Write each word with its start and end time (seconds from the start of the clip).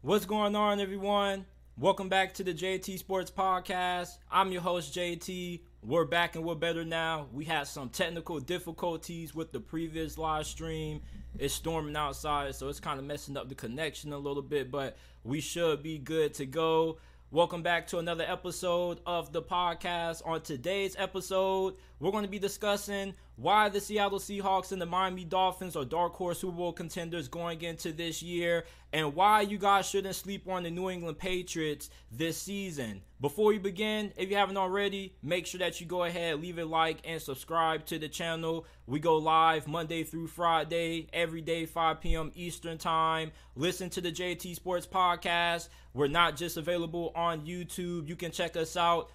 What's 0.00 0.26
going 0.26 0.54
on, 0.54 0.78
everyone? 0.78 1.44
Welcome 1.76 2.08
back 2.08 2.34
to 2.34 2.44
the 2.44 2.54
JT 2.54 3.00
Sports 3.00 3.32
Podcast. 3.32 4.18
I'm 4.30 4.52
your 4.52 4.62
host, 4.62 4.94
JT. 4.94 5.60
We're 5.82 6.04
back 6.04 6.36
and 6.36 6.44
we're 6.44 6.54
better 6.54 6.84
now. 6.84 7.26
We 7.32 7.44
had 7.44 7.66
some 7.66 7.88
technical 7.88 8.38
difficulties 8.38 9.34
with 9.34 9.50
the 9.50 9.58
previous 9.58 10.16
live 10.16 10.46
stream. 10.46 11.00
It's 11.36 11.52
storming 11.52 11.96
outside, 11.96 12.54
so 12.54 12.68
it's 12.68 12.78
kind 12.78 13.00
of 13.00 13.06
messing 13.06 13.36
up 13.36 13.48
the 13.48 13.56
connection 13.56 14.12
a 14.12 14.18
little 14.18 14.40
bit, 14.40 14.70
but 14.70 14.96
we 15.24 15.40
should 15.40 15.82
be 15.82 15.98
good 15.98 16.32
to 16.34 16.46
go. 16.46 16.98
Welcome 17.32 17.64
back 17.64 17.88
to 17.88 17.98
another 17.98 18.24
episode 18.24 19.00
of 19.04 19.32
the 19.32 19.42
podcast. 19.42 20.22
On 20.24 20.40
today's 20.40 20.94
episode, 20.96 21.74
we're 21.98 22.12
going 22.12 22.24
to 22.24 22.30
be 22.30 22.38
discussing 22.38 23.14
why 23.38 23.68
the 23.68 23.80
Seattle 23.80 24.18
Seahawks 24.18 24.72
and 24.72 24.82
the 24.82 24.86
Miami 24.86 25.24
Dolphins 25.24 25.76
are 25.76 25.84
dark 25.84 26.14
horse 26.14 26.40
Super 26.40 26.56
Bowl 26.56 26.72
contenders 26.72 27.28
going 27.28 27.62
into 27.62 27.92
this 27.92 28.20
year, 28.20 28.64
and 28.92 29.14
why 29.14 29.42
you 29.42 29.58
guys 29.58 29.88
shouldn't 29.88 30.16
sleep 30.16 30.48
on 30.48 30.64
the 30.64 30.72
New 30.72 30.90
England 30.90 31.20
Patriots 31.20 31.88
this 32.10 32.36
season. 32.36 33.00
Before 33.20 33.46
we 33.46 33.58
begin, 33.58 34.12
if 34.16 34.28
you 34.28 34.34
haven't 34.34 34.56
already, 34.56 35.14
make 35.22 35.46
sure 35.46 35.60
that 35.60 35.80
you 35.80 35.86
go 35.86 36.02
ahead, 36.02 36.40
leave 36.40 36.58
a 36.58 36.64
like, 36.64 36.98
and 37.04 37.22
subscribe 37.22 37.86
to 37.86 37.98
the 38.00 38.08
channel. 38.08 38.66
We 38.86 38.98
go 38.98 39.16
live 39.18 39.68
Monday 39.68 40.02
through 40.02 40.26
Friday, 40.26 41.08
every 41.12 41.40
day, 41.40 41.64
5 41.64 42.00
p.m. 42.00 42.32
Eastern 42.34 42.76
Time. 42.76 43.30
Listen 43.54 43.88
to 43.90 44.00
the 44.00 44.10
JT 44.10 44.56
Sports 44.56 44.86
Podcast. 44.88 45.68
We're 45.94 46.08
not 46.08 46.36
just 46.36 46.56
available 46.56 47.12
on 47.14 47.46
YouTube. 47.46 48.08
You 48.08 48.16
can 48.16 48.32
check 48.32 48.56
us 48.56 48.76
out 48.76 49.10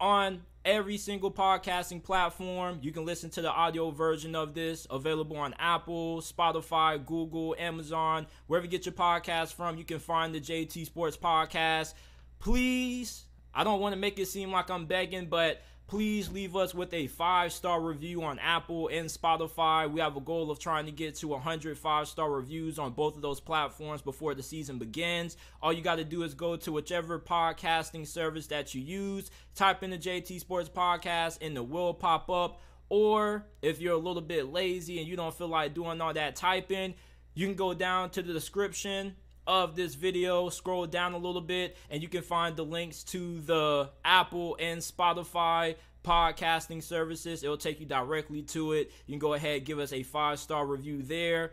on 0.00 0.42
every 0.66 0.98
single 0.98 1.30
podcasting 1.30 2.02
platform. 2.02 2.80
You 2.82 2.90
can 2.90 3.06
listen 3.06 3.30
to 3.30 3.40
the 3.40 3.50
audio 3.50 3.90
version 3.90 4.34
of 4.34 4.52
this 4.52 4.86
available 4.90 5.36
on 5.36 5.54
Apple, 5.58 6.20
Spotify, 6.20 7.02
Google, 7.06 7.54
Amazon, 7.56 8.26
wherever 8.48 8.66
you 8.66 8.70
get 8.70 8.84
your 8.84 8.92
podcast 8.92 9.54
from. 9.54 9.78
You 9.78 9.84
can 9.84 10.00
find 10.00 10.34
the 10.34 10.40
JT 10.40 10.84
Sports 10.84 11.16
Podcast. 11.16 11.94
Please, 12.40 13.24
I 13.54 13.62
don't 13.64 13.80
want 13.80 13.94
to 13.94 13.98
make 13.98 14.18
it 14.18 14.26
seem 14.26 14.50
like 14.50 14.68
I'm 14.68 14.86
begging, 14.86 15.26
but 15.26 15.62
please 15.86 16.30
leave 16.30 16.56
us 16.56 16.74
with 16.74 16.92
a 16.92 17.06
five 17.06 17.52
star 17.52 17.80
review 17.80 18.22
on 18.22 18.38
Apple 18.38 18.88
and 18.88 19.08
Spotify. 19.08 19.90
We 19.90 20.00
have 20.00 20.16
a 20.16 20.20
goal 20.20 20.50
of 20.50 20.58
trying 20.58 20.86
to 20.86 20.92
get 20.92 21.14
to 21.16 21.28
100 21.28 21.78
five 21.78 22.08
star 22.08 22.30
reviews 22.30 22.78
on 22.78 22.92
both 22.92 23.16
of 23.16 23.22
those 23.22 23.40
platforms 23.40 24.02
before 24.02 24.34
the 24.34 24.42
season 24.42 24.78
begins. 24.78 25.36
All 25.62 25.72
you 25.72 25.82
got 25.82 25.96
to 25.96 26.04
do 26.04 26.22
is 26.22 26.34
go 26.34 26.56
to 26.56 26.72
whichever 26.72 27.18
podcasting 27.18 28.06
service 28.06 28.48
that 28.48 28.74
you 28.74 28.82
use, 28.82 29.30
type 29.54 29.82
in 29.82 29.90
the 29.90 29.98
JT 29.98 30.40
Sports 30.40 30.68
Podcast, 30.68 31.38
and 31.40 31.56
it 31.56 31.68
will 31.68 31.94
pop 31.94 32.28
up. 32.30 32.60
Or 32.88 33.46
if 33.62 33.80
you're 33.80 33.94
a 33.94 33.98
little 33.98 34.22
bit 34.22 34.52
lazy 34.52 34.98
and 34.98 35.08
you 35.08 35.16
don't 35.16 35.36
feel 35.36 35.48
like 35.48 35.74
doing 35.74 36.00
all 36.00 36.12
that 36.14 36.36
typing, 36.36 36.94
you 37.34 37.46
can 37.46 37.56
go 37.56 37.74
down 37.74 38.10
to 38.10 38.22
the 38.22 38.32
description 38.32 39.14
of 39.46 39.76
this 39.76 39.94
video, 39.94 40.48
scroll 40.48 40.86
down 40.86 41.12
a 41.12 41.18
little 41.18 41.40
bit, 41.40 41.76
and 41.90 42.02
you 42.02 42.08
can 42.08 42.22
find 42.22 42.56
the 42.56 42.64
links 42.64 43.02
to 43.04 43.40
the 43.42 43.90
Apple 44.04 44.56
and 44.60 44.80
Spotify 44.80 45.76
podcasting 46.04 46.82
services. 46.82 47.42
It'll 47.42 47.56
take 47.56 47.80
you 47.80 47.86
directly 47.86 48.42
to 48.42 48.72
it. 48.72 48.92
You 49.06 49.12
can 49.12 49.18
go 49.18 49.34
ahead 49.34 49.64
give 49.64 49.78
us 49.78 49.92
a 49.92 50.02
five 50.02 50.38
star 50.38 50.64
review 50.64 51.02
there. 51.02 51.52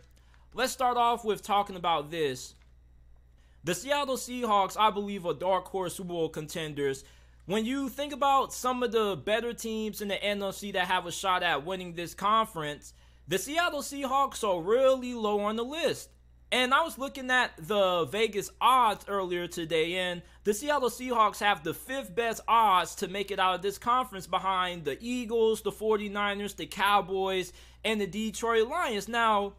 Let's 0.54 0.74
start 0.74 0.98
off 0.98 1.26
with 1.26 1.42
talking 1.42 1.76
about 1.76 2.12
this. 2.12 2.54
The 3.64 3.74
Seattle 3.74 4.18
Seahawks, 4.18 4.78
I 4.78 4.92
believe, 4.92 5.26
are 5.26 5.34
dark 5.34 5.68
horse 5.68 5.96
Super 5.96 6.10
Bowl 6.10 6.30
contenders. 6.30 7.04
When 7.46 7.66
you 7.66 7.90
think 7.90 8.14
about 8.14 8.54
some 8.54 8.84
of 8.84 8.92
the 8.92 9.16
better 9.16 9.54
teams 9.54 10.02
in 10.02 10.10
the 10.10 10.16
NFC 10.16 10.72
that 10.74 10.88
have 10.88 11.06
a 11.06 11.12
shot 11.12 11.44
at 11.44 11.66
winning 11.66 11.94
this 11.94 12.14
conference, 12.14 12.94
the 13.28 13.38
Seattle 13.38 13.82
Seahawks 13.82 14.48
are 14.48 14.62
really 14.62 15.14
low 15.14 15.40
on 15.42 15.56
the 15.56 15.64
list. 15.64 16.10
And 16.54 16.72
I 16.72 16.84
was 16.84 17.00
looking 17.00 17.32
at 17.32 17.52
the 17.58 18.06
Vegas 18.06 18.52
odds 18.62 19.06
earlier 19.08 19.48
today, 19.48 19.96
and 19.96 20.22
the 20.44 20.54
Seattle 20.54 20.92
Seahawks 20.92 21.40
have 21.40 21.64
the 21.64 21.74
fifth 21.74 22.14
best 22.14 22.42
odds 22.48 22.94
to 22.98 23.08
make 23.08 23.32
it 23.32 23.40
out 23.40 23.56
of 23.56 23.64
this 23.64 23.80
conference 23.80 24.28
behind 24.28 24.86
the 24.86 24.96
Eagles, 25.02 25.64
the 25.64 25.72
49ers, 25.72 26.56
the 26.56 26.68
Cowboys, 26.68 27.54
and 27.84 28.00
the 28.00 28.06
Detroit 28.06 28.68
Lions. 28.68 29.08
Now, 29.08 29.54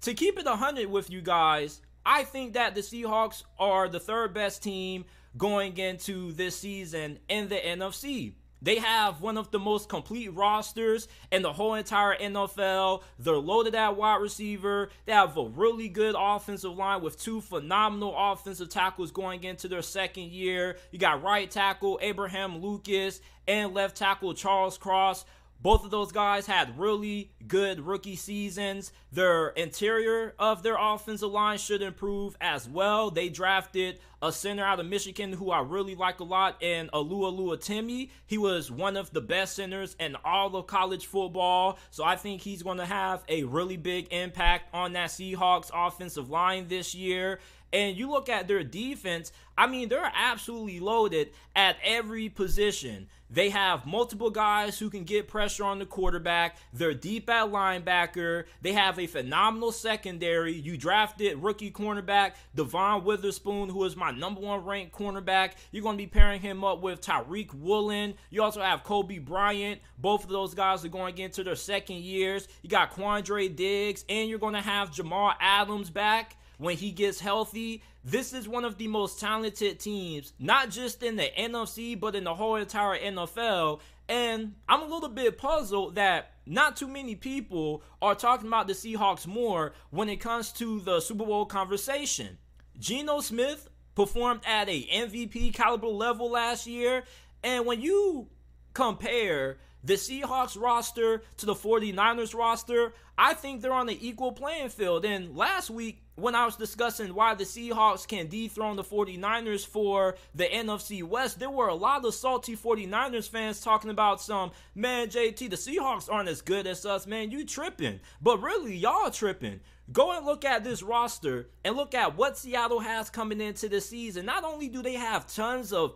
to 0.00 0.14
keep 0.14 0.38
it 0.38 0.46
100 0.46 0.90
with 0.90 1.10
you 1.10 1.20
guys, 1.20 1.82
I 2.06 2.24
think 2.24 2.54
that 2.54 2.74
the 2.74 2.80
Seahawks 2.80 3.42
are 3.58 3.86
the 3.86 4.00
third 4.00 4.32
best 4.32 4.62
team 4.62 5.04
going 5.36 5.76
into 5.76 6.32
this 6.32 6.58
season 6.58 7.18
in 7.28 7.48
the 7.48 7.56
NFC. 7.56 8.32
They 8.60 8.76
have 8.76 9.20
one 9.20 9.38
of 9.38 9.50
the 9.50 9.58
most 9.58 9.88
complete 9.88 10.28
rosters 10.34 11.08
in 11.30 11.42
the 11.42 11.52
whole 11.52 11.74
entire 11.74 12.16
NFL. 12.16 13.02
They're 13.18 13.34
loaded 13.34 13.74
at 13.74 13.96
wide 13.96 14.20
receiver. 14.20 14.90
They 15.04 15.12
have 15.12 15.36
a 15.36 15.44
really 15.44 15.88
good 15.88 16.16
offensive 16.18 16.76
line 16.76 17.02
with 17.02 17.20
two 17.20 17.40
phenomenal 17.40 18.14
offensive 18.16 18.68
tackles 18.68 19.10
going 19.10 19.44
into 19.44 19.68
their 19.68 19.82
second 19.82 20.32
year. 20.32 20.76
You 20.90 20.98
got 20.98 21.22
right 21.22 21.50
tackle 21.50 21.98
Abraham 22.02 22.58
Lucas 22.58 23.20
and 23.46 23.74
left 23.74 23.96
tackle 23.96 24.34
Charles 24.34 24.76
Cross. 24.76 25.24
Both 25.60 25.84
of 25.84 25.90
those 25.90 26.12
guys 26.12 26.46
had 26.46 26.78
really 26.78 27.32
good 27.48 27.80
rookie 27.80 28.14
seasons. 28.14 28.92
Their 29.10 29.48
interior 29.48 30.34
of 30.38 30.62
their 30.62 30.76
offensive 30.78 31.32
line 31.32 31.58
should 31.58 31.82
improve 31.82 32.36
as 32.40 32.68
well. 32.68 33.10
They 33.10 33.28
drafted 33.28 33.98
a 34.22 34.30
center 34.32 34.64
out 34.64 34.78
of 34.80 34.86
Michigan 34.86 35.32
who 35.32 35.50
I 35.50 35.60
really 35.60 35.94
like 35.94 36.20
a 36.20 36.24
lot, 36.24 36.62
and 36.62 36.90
Alua 36.92 37.36
Oluwatimi. 37.36 38.10
He 38.26 38.38
was 38.38 38.70
one 38.70 38.96
of 38.96 39.12
the 39.12 39.20
best 39.20 39.56
centers 39.56 39.96
in 39.98 40.16
all 40.24 40.54
of 40.56 40.66
college 40.66 41.06
football, 41.06 41.78
so 41.90 42.04
I 42.04 42.16
think 42.16 42.40
he's 42.40 42.62
going 42.62 42.78
to 42.78 42.86
have 42.86 43.24
a 43.28 43.44
really 43.44 43.76
big 43.76 44.12
impact 44.12 44.74
on 44.74 44.92
that 44.92 45.10
Seahawks 45.10 45.70
offensive 45.72 46.30
line 46.30 46.68
this 46.68 46.94
year. 46.94 47.40
And 47.72 47.96
you 47.96 48.10
look 48.10 48.28
at 48.28 48.48
their 48.48 48.64
defense, 48.64 49.32
I 49.56 49.66
mean, 49.66 49.88
they're 49.88 50.12
absolutely 50.14 50.80
loaded 50.80 51.30
at 51.54 51.76
every 51.84 52.28
position. 52.28 53.08
They 53.30 53.50
have 53.50 53.84
multiple 53.84 54.30
guys 54.30 54.78
who 54.78 54.88
can 54.88 55.04
get 55.04 55.28
pressure 55.28 55.64
on 55.64 55.78
the 55.78 55.84
quarterback. 55.84 56.56
They're 56.72 56.94
deep 56.94 57.28
at 57.28 57.48
linebacker. 57.48 58.44
They 58.62 58.72
have 58.72 58.98
a 58.98 59.06
phenomenal 59.06 59.70
secondary. 59.70 60.54
You 60.54 60.78
drafted 60.78 61.42
rookie 61.42 61.70
cornerback 61.70 62.32
Devon 62.54 63.04
Witherspoon, 63.04 63.68
who 63.68 63.84
is 63.84 63.96
my 63.96 64.12
number 64.12 64.40
one 64.40 64.64
ranked 64.64 64.96
cornerback. 64.96 65.52
You're 65.72 65.82
going 65.82 65.98
to 65.98 66.02
be 66.02 66.06
pairing 66.06 66.40
him 66.40 66.64
up 66.64 66.80
with 66.80 67.02
Tariq 67.02 67.52
Woolen. 67.52 68.14
You 68.30 68.42
also 68.42 68.62
have 68.62 68.82
Coby 68.82 69.22
Bryant. 69.22 69.82
Both 69.98 70.24
of 70.24 70.30
those 70.30 70.54
guys 70.54 70.82
are 70.86 70.88
going 70.88 71.18
into 71.18 71.44
their 71.44 71.56
second 71.56 71.98
years. 71.98 72.48
You 72.62 72.70
got 72.70 72.94
Quandre 72.94 73.54
Diggs, 73.54 74.06
and 74.08 74.30
you're 74.30 74.38
going 74.38 74.54
to 74.54 74.62
have 74.62 74.90
Jamal 74.90 75.34
Adams 75.38 75.90
back 75.90 76.37
when 76.58 76.76
he 76.76 76.90
gets 76.90 77.18
healthy. 77.18 77.82
This 78.04 78.32
is 78.32 78.46
one 78.46 78.64
of 78.64 78.76
the 78.78 78.88
most 78.88 79.18
talented 79.18 79.80
teams, 79.80 80.32
not 80.38 80.70
just 80.70 81.02
in 81.02 81.16
the 81.16 81.30
NFC, 81.38 81.98
but 81.98 82.14
in 82.14 82.24
the 82.24 82.34
whole 82.34 82.56
entire 82.56 82.98
NFL. 82.98 83.80
And 84.08 84.54
I'm 84.68 84.82
a 84.82 84.86
little 84.86 85.08
bit 85.08 85.38
puzzled 85.38 85.94
that 85.96 86.32
not 86.46 86.76
too 86.76 86.88
many 86.88 87.14
people 87.14 87.82
are 88.00 88.14
talking 88.14 88.48
about 88.48 88.66
the 88.66 88.72
Seahawks 88.72 89.26
more 89.26 89.72
when 89.90 90.08
it 90.08 90.16
comes 90.16 90.52
to 90.52 90.80
the 90.80 91.00
Super 91.00 91.26
Bowl 91.26 91.46
conversation. 91.46 92.38
Geno 92.78 93.20
Smith 93.20 93.68
performed 93.94 94.40
at 94.46 94.68
a 94.68 94.86
MVP 94.86 95.52
caliber 95.52 95.88
level 95.88 96.30
last 96.30 96.66
year, 96.66 97.04
and 97.42 97.66
when 97.66 97.80
you 97.80 98.28
compare 98.72 99.58
the 99.84 99.94
Seahawks 99.94 100.60
roster 100.60 101.22
to 101.36 101.46
the 101.46 101.54
49ers 101.54 102.34
roster, 102.34 102.94
I 103.16 103.34
think 103.34 103.60
they're 103.60 103.72
on 103.72 103.86
the 103.86 104.06
equal 104.06 104.32
playing 104.32 104.70
field. 104.70 105.04
And 105.04 105.36
last 105.36 105.70
week, 105.70 106.02
when 106.18 106.34
I 106.34 106.44
was 106.44 106.56
discussing 106.56 107.14
why 107.14 107.34
the 107.34 107.44
Seahawks 107.44 108.06
can 108.06 108.26
dethrone 108.26 108.76
the 108.76 108.82
49ers 108.82 109.64
for 109.66 110.16
the 110.34 110.44
NFC 110.44 111.02
West, 111.02 111.38
there 111.38 111.50
were 111.50 111.68
a 111.68 111.74
lot 111.74 112.04
of 112.04 112.14
salty 112.14 112.56
49ers 112.56 113.28
fans 113.28 113.60
talking 113.60 113.90
about 113.90 114.20
some, 114.20 114.50
man, 114.74 115.08
JT, 115.08 115.50
the 115.50 115.56
Seahawks 115.56 116.12
aren't 116.12 116.28
as 116.28 116.42
good 116.42 116.66
as 116.66 116.84
us, 116.84 117.06
man, 117.06 117.30
you 117.30 117.44
tripping. 117.44 118.00
But 118.20 118.42
really, 118.42 118.76
y'all 118.76 119.10
tripping. 119.10 119.60
Go 119.92 120.16
and 120.16 120.26
look 120.26 120.44
at 120.44 120.64
this 120.64 120.82
roster 120.82 121.48
and 121.64 121.76
look 121.76 121.94
at 121.94 122.16
what 122.16 122.36
Seattle 122.36 122.80
has 122.80 123.08
coming 123.08 123.40
into 123.40 123.68
the 123.68 123.80
season. 123.80 124.26
Not 124.26 124.44
only 124.44 124.68
do 124.68 124.82
they 124.82 124.94
have 124.94 125.32
tons 125.32 125.72
of 125.72 125.94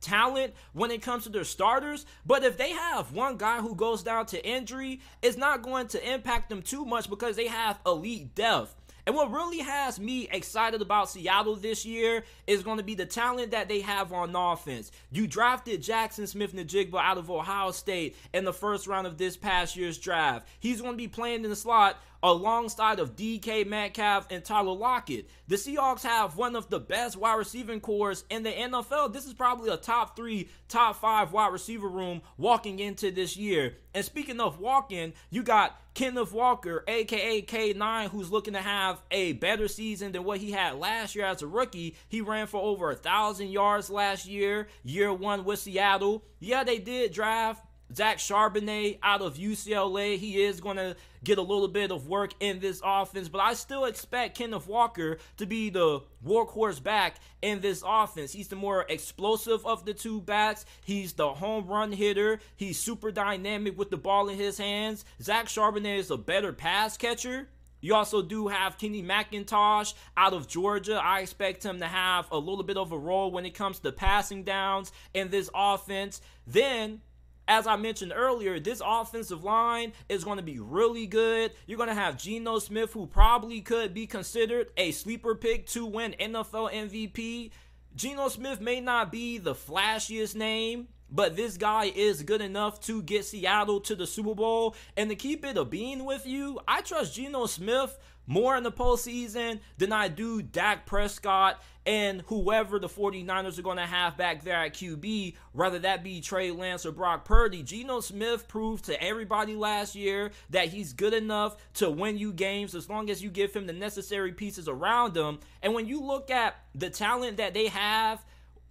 talent 0.00 0.54
when 0.72 0.90
it 0.90 1.02
comes 1.02 1.24
to 1.24 1.28
their 1.28 1.44
starters, 1.44 2.06
but 2.24 2.42
if 2.42 2.56
they 2.56 2.70
have 2.70 3.12
one 3.12 3.36
guy 3.36 3.60
who 3.60 3.74
goes 3.74 4.02
down 4.02 4.26
to 4.26 4.44
injury, 4.46 5.00
it's 5.22 5.36
not 5.36 5.62
going 5.62 5.88
to 5.88 6.12
impact 6.12 6.48
them 6.48 6.62
too 6.62 6.84
much 6.84 7.10
because 7.10 7.36
they 7.36 7.48
have 7.48 7.78
elite 7.84 8.34
depth. 8.34 8.74
And 9.08 9.16
what 9.16 9.32
really 9.32 9.60
has 9.60 9.98
me 9.98 10.28
excited 10.30 10.82
about 10.82 11.08
Seattle 11.08 11.56
this 11.56 11.86
year 11.86 12.24
is 12.46 12.62
going 12.62 12.76
to 12.76 12.84
be 12.84 12.94
the 12.94 13.06
talent 13.06 13.52
that 13.52 13.66
they 13.66 13.80
have 13.80 14.12
on 14.12 14.36
offense. 14.36 14.92
You 15.10 15.26
drafted 15.26 15.82
Jaxon 15.82 16.28
Smith-Njigba 16.28 17.00
out 17.00 17.16
of 17.16 17.30
Ohio 17.30 17.70
State 17.70 18.16
in 18.34 18.44
the 18.44 18.52
first 18.52 18.86
round 18.86 19.06
of 19.06 19.16
this 19.16 19.34
past 19.34 19.76
year's 19.76 19.96
draft. 19.96 20.46
He's 20.60 20.82
going 20.82 20.92
to 20.92 20.98
be 20.98 21.08
playing 21.08 21.42
in 21.42 21.48
the 21.48 21.56
slot 21.56 21.96
alongside 22.22 22.98
of 22.98 23.16
DK 23.16 23.66
Metcalf 23.66 24.26
and 24.30 24.44
Tyler 24.44 24.72
Lockett. 24.72 25.28
The 25.46 25.56
Seahawks 25.56 26.02
have 26.02 26.36
one 26.36 26.56
of 26.56 26.68
the 26.68 26.80
best 26.80 27.16
wide 27.16 27.38
receiving 27.38 27.80
corps 27.80 28.24
in 28.28 28.42
the 28.42 28.50
NFL. 28.50 29.12
This 29.12 29.26
is 29.26 29.34
probably 29.34 29.70
a 29.70 29.76
top 29.76 30.16
three, 30.16 30.48
top 30.68 30.96
five 30.96 31.32
wide 31.32 31.52
receiver 31.52 31.88
room 31.88 32.22
walking 32.36 32.80
into 32.80 33.10
this 33.10 33.36
year. 33.36 33.74
And 33.94 34.04
speaking 34.04 34.40
of 34.40 34.60
walking, 34.60 35.12
you 35.30 35.42
got 35.42 35.80
Kenneth 35.94 36.32
Walker, 36.32 36.84
aka 36.86 37.42
K9, 37.42 38.10
who's 38.10 38.30
looking 38.30 38.54
to 38.54 38.60
have 38.60 39.02
a 39.10 39.32
better 39.32 39.66
season 39.66 40.12
than 40.12 40.24
what 40.24 40.38
he 40.38 40.52
had 40.52 40.76
last 40.76 41.14
year 41.14 41.24
as 41.24 41.42
a 41.42 41.46
rookie. 41.46 41.96
He 42.08 42.20
ran 42.20 42.46
for 42.46 42.60
over 42.62 42.90
a 42.90 42.94
thousand 42.94 43.48
yards 43.48 43.90
last 43.90 44.26
year, 44.26 44.68
year 44.84 45.12
one 45.12 45.44
with 45.44 45.58
Seattle. 45.58 46.22
Yeah, 46.38 46.62
they 46.62 46.78
did 46.78 47.12
draft 47.12 47.64
Zach 47.94 48.18
Charbonnet 48.18 48.98
out 49.02 49.22
of 49.22 49.36
UCLA, 49.36 50.18
he 50.18 50.42
is 50.42 50.60
going 50.60 50.76
to 50.76 50.94
get 51.24 51.38
a 51.38 51.42
little 51.42 51.68
bit 51.68 51.90
of 51.90 52.06
work 52.06 52.32
in 52.40 52.60
this 52.60 52.80
offense, 52.84 53.28
but 53.28 53.40
I 53.40 53.54
still 53.54 53.86
expect 53.86 54.36
Kenneth 54.36 54.66
Walker 54.66 55.18
to 55.38 55.46
be 55.46 55.70
the 55.70 56.02
workhorse 56.24 56.82
back 56.82 57.16
in 57.42 57.60
this 57.60 57.82
offense. 57.86 58.32
He's 58.32 58.48
the 58.48 58.56
more 58.56 58.84
explosive 58.88 59.64
of 59.66 59.84
the 59.84 59.94
two 59.94 60.20
backs. 60.20 60.66
He's 60.84 61.14
the 61.14 61.32
home 61.32 61.66
run 61.66 61.92
hitter. 61.92 62.40
He's 62.56 62.78
super 62.78 63.10
dynamic 63.10 63.78
with 63.78 63.90
the 63.90 63.96
ball 63.96 64.28
in 64.28 64.36
his 64.36 64.58
hands. 64.58 65.04
Zach 65.22 65.46
Charbonnet 65.46 65.98
is 65.98 66.10
a 66.10 66.16
better 66.16 66.52
pass 66.52 66.96
catcher. 66.96 67.48
You 67.80 67.94
also 67.94 68.22
do 68.22 68.48
have 68.48 68.76
Kenny 68.76 69.02
McIntosh 69.02 69.94
out 70.16 70.32
of 70.32 70.48
Georgia. 70.48 71.00
I 71.02 71.20
expect 71.20 71.64
him 71.64 71.78
to 71.78 71.86
have 71.86 72.26
a 72.32 72.38
little 72.38 72.64
bit 72.64 72.76
of 72.76 72.90
a 72.90 72.98
role 72.98 73.30
when 73.30 73.46
it 73.46 73.54
comes 73.54 73.78
to 73.80 73.92
passing 73.92 74.42
downs 74.42 74.92
in 75.14 75.30
this 75.30 75.48
offense. 75.54 76.20
Then 76.46 77.00
as 77.48 77.66
I 77.66 77.76
mentioned 77.76 78.12
earlier, 78.14 78.60
this 78.60 78.82
offensive 78.84 79.42
line 79.42 79.94
is 80.08 80.22
going 80.22 80.36
to 80.36 80.42
be 80.42 80.60
really 80.60 81.06
good. 81.06 81.52
You're 81.66 81.78
going 81.78 81.88
to 81.88 81.94
have 81.94 82.18
Geno 82.18 82.58
Smith, 82.58 82.92
who 82.92 83.06
probably 83.06 83.62
could 83.62 83.94
be 83.94 84.06
considered 84.06 84.68
a 84.76 84.92
sleeper 84.92 85.34
pick 85.34 85.66
to 85.68 85.86
win 85.86 86.14
NFL 86.20 86.70
MVP. 86.72 87.50
Geno 87.96 88.28
Smith 88.28 88.60
may 88.60 88.80
not 88.80 89.10
be 89.10 89.38
the 89.38 89.54
flashiest 89.54 90.36
name, 90.36 90.88
but 91.10 91.36
this 91.36 91.56
guy 91.56 91.86
is 91.86 92.22
good 92.22 92.42
enough 92.42 92.80
to 92.82 93.02
get 93.02 93.24
Seattle 93.24 93.80
to 93.80 93.96
the 93.96 94.06
Super 94.06 94.34
Bowl. 94.34 94.76
And 94.96 95.08
to 95.08 95.16
keep 95.16 95.42
it 95.44 95.56
a 95.56 95.64
bean 95.64 96.04
with 96.04 96.26
you, 96.26 96.60
I 96.68 96.82
trust 96.82 97.14
Geno 97.14 97.46
Smith 97.46 97.98
more 98.28 98.56
in 98.56 98.62
the 98.62 98.70
postseason 98.70 99.58
than 99.78 99.92
I 99.92 100.06
do 100.06 100.42
Dak 100.42 100.86
Prescott 100.86 101.60
and 101.86 102.22
whoever 102.26 102.78
the 102.78 102.88
49ers 102.88 103.58
are 103.58 103.62
going 103.62 103.78
to 103.78 103.86
have 103.86 104.18
back 104.18 104.44
there 104.44 104.58
at 104.58 104.74
QB, 104.74 105.34
whether 105.52 105.78
that 105.78 106.04
be 106.04 106.20
Trey 106.20 106.50
Lance 106.50 106.84
or 106.84 106.92
Brock 106.92 107.24
Purdy. 107.24 107.62
Geno 107.62 108.00
Smith 108.00 108.46
proved 108.46 108.84
to 108.84 109.02
everybody 109.02 109.56
last 109.56 109.94
year 109.96 110.30
that 110.50 110.68
he's 110.68 110.92
good 110.92 111.14
enough 111.14 111.56
to 111.74 111.88
win 111.90 112.18
you 112.18 112.32
games 112.34 112.74
as 112.74 112.90
long 112.90 113.08
as 113.08 113.22
you 113.22 113.30
give 113.30 113.54
him 113.54 113.66
the 113.66 113.72
necessary 113.72 114.32
pieces 114.32 114.68
around 114.68 115.16
him. 115.16 115.40
And 115.62 115.72
when 115.72 115.86
you 115.86 116.02
look 116.02 116.30
at 116.30 116.56
the 116.74 116.90
talent 116.90 117.38
that 117.38 117.54
they 117.54 117.68
have, 117.68 118.22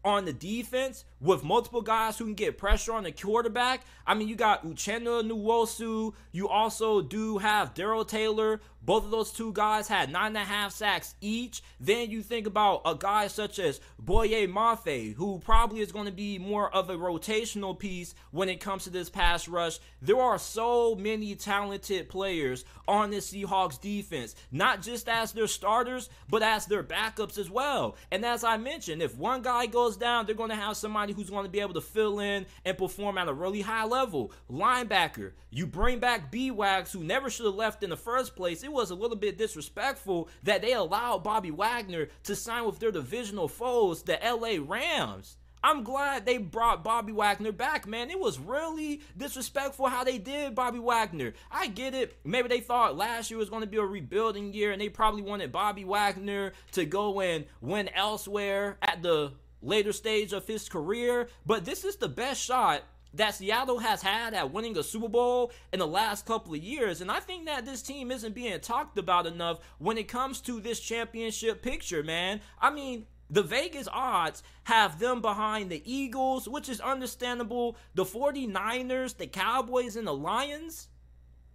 on 0.03 0.23
the 0.23 0.31
defense 0.31 1.03
with 1.19 1.43
multiple 1.43 1.81
guys 1.81 2.17
who 2.17 2.25
can 2.25 2.33
get 2.33 2.57
pressure 2.57 2.93
on 2.93 3.03
the 3.03 3.11
quarterback. 3.11 3.81
I 4.05 4.13
mean, 4.13 4.27
you 4.27 4.35
got 4.35 4.65
Uchenna 4.65 5.27
Nwosu. 5.27 6.13
You 6.31 6.47
also 6.47 7.01
do 7.01 7.37
have 7.39 7.73
Darrell 7.73 8.05
Taylor. 8.05 8.61
Both 8.81 9.03
of 9.03 9.11
those 9.11 9.31
two 9.33 9.51
guys 9.51 9.89
had 9.89 10.09
nine 10.09 10.27
and 10.27 10.37
a 10.37 10.45
half 10.45 10.71
sacks 10.71 11.15
each. 11.19 11.61
Then 11.77 12.09
you 12.09 12.21
think 12.21 12.47
about 12.47 12.83
a 12.85 12.95
guy 12.95 13.27
such 13.27 13.59
as 13.59 13.81
Boye 13.99 14.47
Mafe, 14.47 15.13
who 15.15 15.39
probably 15.39 15.81
is 15.81 15.91
going 15.91 16.05
to 16.05 16.11
be 16.11 16.39
more 16.39 16.73
of 16.73 16.89
a 16.89 16.95
rotational 16.95 17.77
piece 17.77 18.15
when 18.31 18.47
it 18.47 18.61
comes 18.61 18.85
to 18.85 18.89
this 18.89 19.09
pass 19.09 19.49
rush. 19.49 19.79
There 20.01 20.21
are 20.21 20.39
so 20.39 20.95
many 20.95 21.35
talented 21.35 22.07
players 22.07 22.63
on 22.87 23.09
the 23.09 23.17
Seahawks 23.17 23.81
defense, 23.81 24.35
not 24.53 24.81
just 24.81 25.09
as 25.09 25.33
their 25.33 25.47
starters, 25.47 26.09
but 26.29 26.41
as 26.41 26.65
their 26.65 26.83
backups 26.83 27.37
as 27.37 27.49
well. 27.49 27.97
And 28.09 28.25
as 28.25 28.45
I 28.45 28.55
mentioned, 28.55 29.01
if 29.01 29.17
one 29.17 29.41
guy 29.41 29.65
goes 29.65 29.97
down, 29.97 30.25
they're 30.25 30.35
going 30.35 30.49
to 30.51 30.55
have 30.55 30.77
somebody 30.77 31.06
who's 31.13 31.29
going 31.29 31.45
to 31.45 31.51
be 31.51 31.59
able 31.59 31.73
to 31.73 31.81
fill 31.81 32.19
in 32.19 32.45
and 32.65 32.77
perform 32.77 33.17
at 33.17 33.27
a 33.27 33.33
really 33.33 33.61
high 33.61 33.85
level. 33.85 34.31
Linebacker, 34.51 35.31
you 35.49 35.65
bring 35.65 35.99
back 35.99 36.31
B 36.31 36.51
Wags, 36.51 36.91
who 36.91 37.03
never 37.03 37.29
should 37.29 37.45
have 37.45 37.55
left 37.55 37.83
in 37.83 37.89
the 37.89 37.97
first 37.97 38.35
place. 38.35 38.63
It 38.63 38.71
was 38.71 38.91
a 38.91 38.95
little 38.95 39.17
bit 39.17 39.37
disrespectful 39.37 40.29
that 40.43 40.61
they 40.61 40.73
allowed 40.73 41.23
Bobby 41.23 41.51
Wagner 41.51 42.09
to 42.23 42.35
sign 42.35 42.65
with 42.65 42.79
their 42.79 42.91
divisional 42.91 43.47
foes, 43.47 44.03
the 44.03 44.19
LA 44.23 44.63
Rams. 44.63 45.37
I'm 45.63 45.83
glad 45.83 46.25
they 46.25 46.37
brought 46.37 46.83
Bobby 46.83 47.11
Wagner 47.11 47.51
back, 47.51 47.87
man. 47.87 48.11
It 48.11 48.19
was 48.19 48.39
really 48.39 49.01
disrespectful 49.17 49.87
how 49.87 50.03
they 50.03 50.17
did 50.17 50.55
Bobby 50.55 50.79
Wagner. 50.79 51.33
I 51.51 51.67
get 51.67 51.93
it. 51.93 52.15
Maybe 52.23 52.47
they 52.47 52.59
thought 52.59 52.95
last 52.95 53.31
year 53.31 53.39
was 53.39 53.49
going 53.49 53.63
to 53.63 53.67
be 53.67 53.77
a 53.77 53.83
rebuilding 53.83 54.53
year 54.53 54.71
and 54.71 54.79
they 54.79 54.89
probably 54.89 55.23
wanted 55.23 55.51
Bobby 55.51 55.83
Wagner 55.83 56.53
to 56.73 56.85
go 56.85 57.19
and 57.21 57.45
win 57.59 57.89
elsewhere 57.89 58.77
at 58.81 59.01
the 59.01 59.33
later 59.61 59.91
stage 59.91 60.33
of 60.33 60.47
his 60.47 60.69
career. 60.69 61.27
But 61.45 61.65
this 61.65 61.83
is 61.83 61.95
the 61.95 62.09
best 62.09 62.41
shot 62.41 62.83
that 63.13 63.35
Seattle 63.35 63.79
has 63.79 64.01
had 64.01 64.33
at 64.33 64.51
winning 64.51 64.77
a 64.77 64.83
Super 64.83 65.09
Bowl 65.09 65.51
in 65.73 65.79
the 65.79 65.87
last 65.87 66.25
couple 66.25 66.53
of 66.53 66.61
years. 66.61 67.01
And 67.01 67.11
I 67.11 67.19
think 67.19 67.45
that 67.45 67.65
this 67.65 67.81
team 67.81 68.11
isn't 68.11 68.35
being 68.35 68.59
talked 68.59 68.97
about 68.97 69.25
enough 69.25 69.59
when 69.79 69.97
it 69.97 70.07
comes 70.07 70.41
to 70.41 70.59
this 70.59 70.79
championship 70.79 71.61
picture, 71.61 72.03
man. 72.03 72.41
I 72.61 72.69
mean, 72.69 73.07
the 73.29 73.43
Vegas 73.43 73.87
odds 73.91 74.43
have 74.65 74.99
them 74.99 75.21
behind 75.21 75.69
the 75.69 75.81
Eagles, 75.91 76.47
which 76.47 76.69
is 76.69 76.79
understandable, 76.79 77.75
the 77.93 78.05
49ers, 78.05 79.17
the 79.17 79.27
Cowboys, 79.27 79.95
and 79.95 80.07
the 80.07 80.13
Lions. 80.13 80.87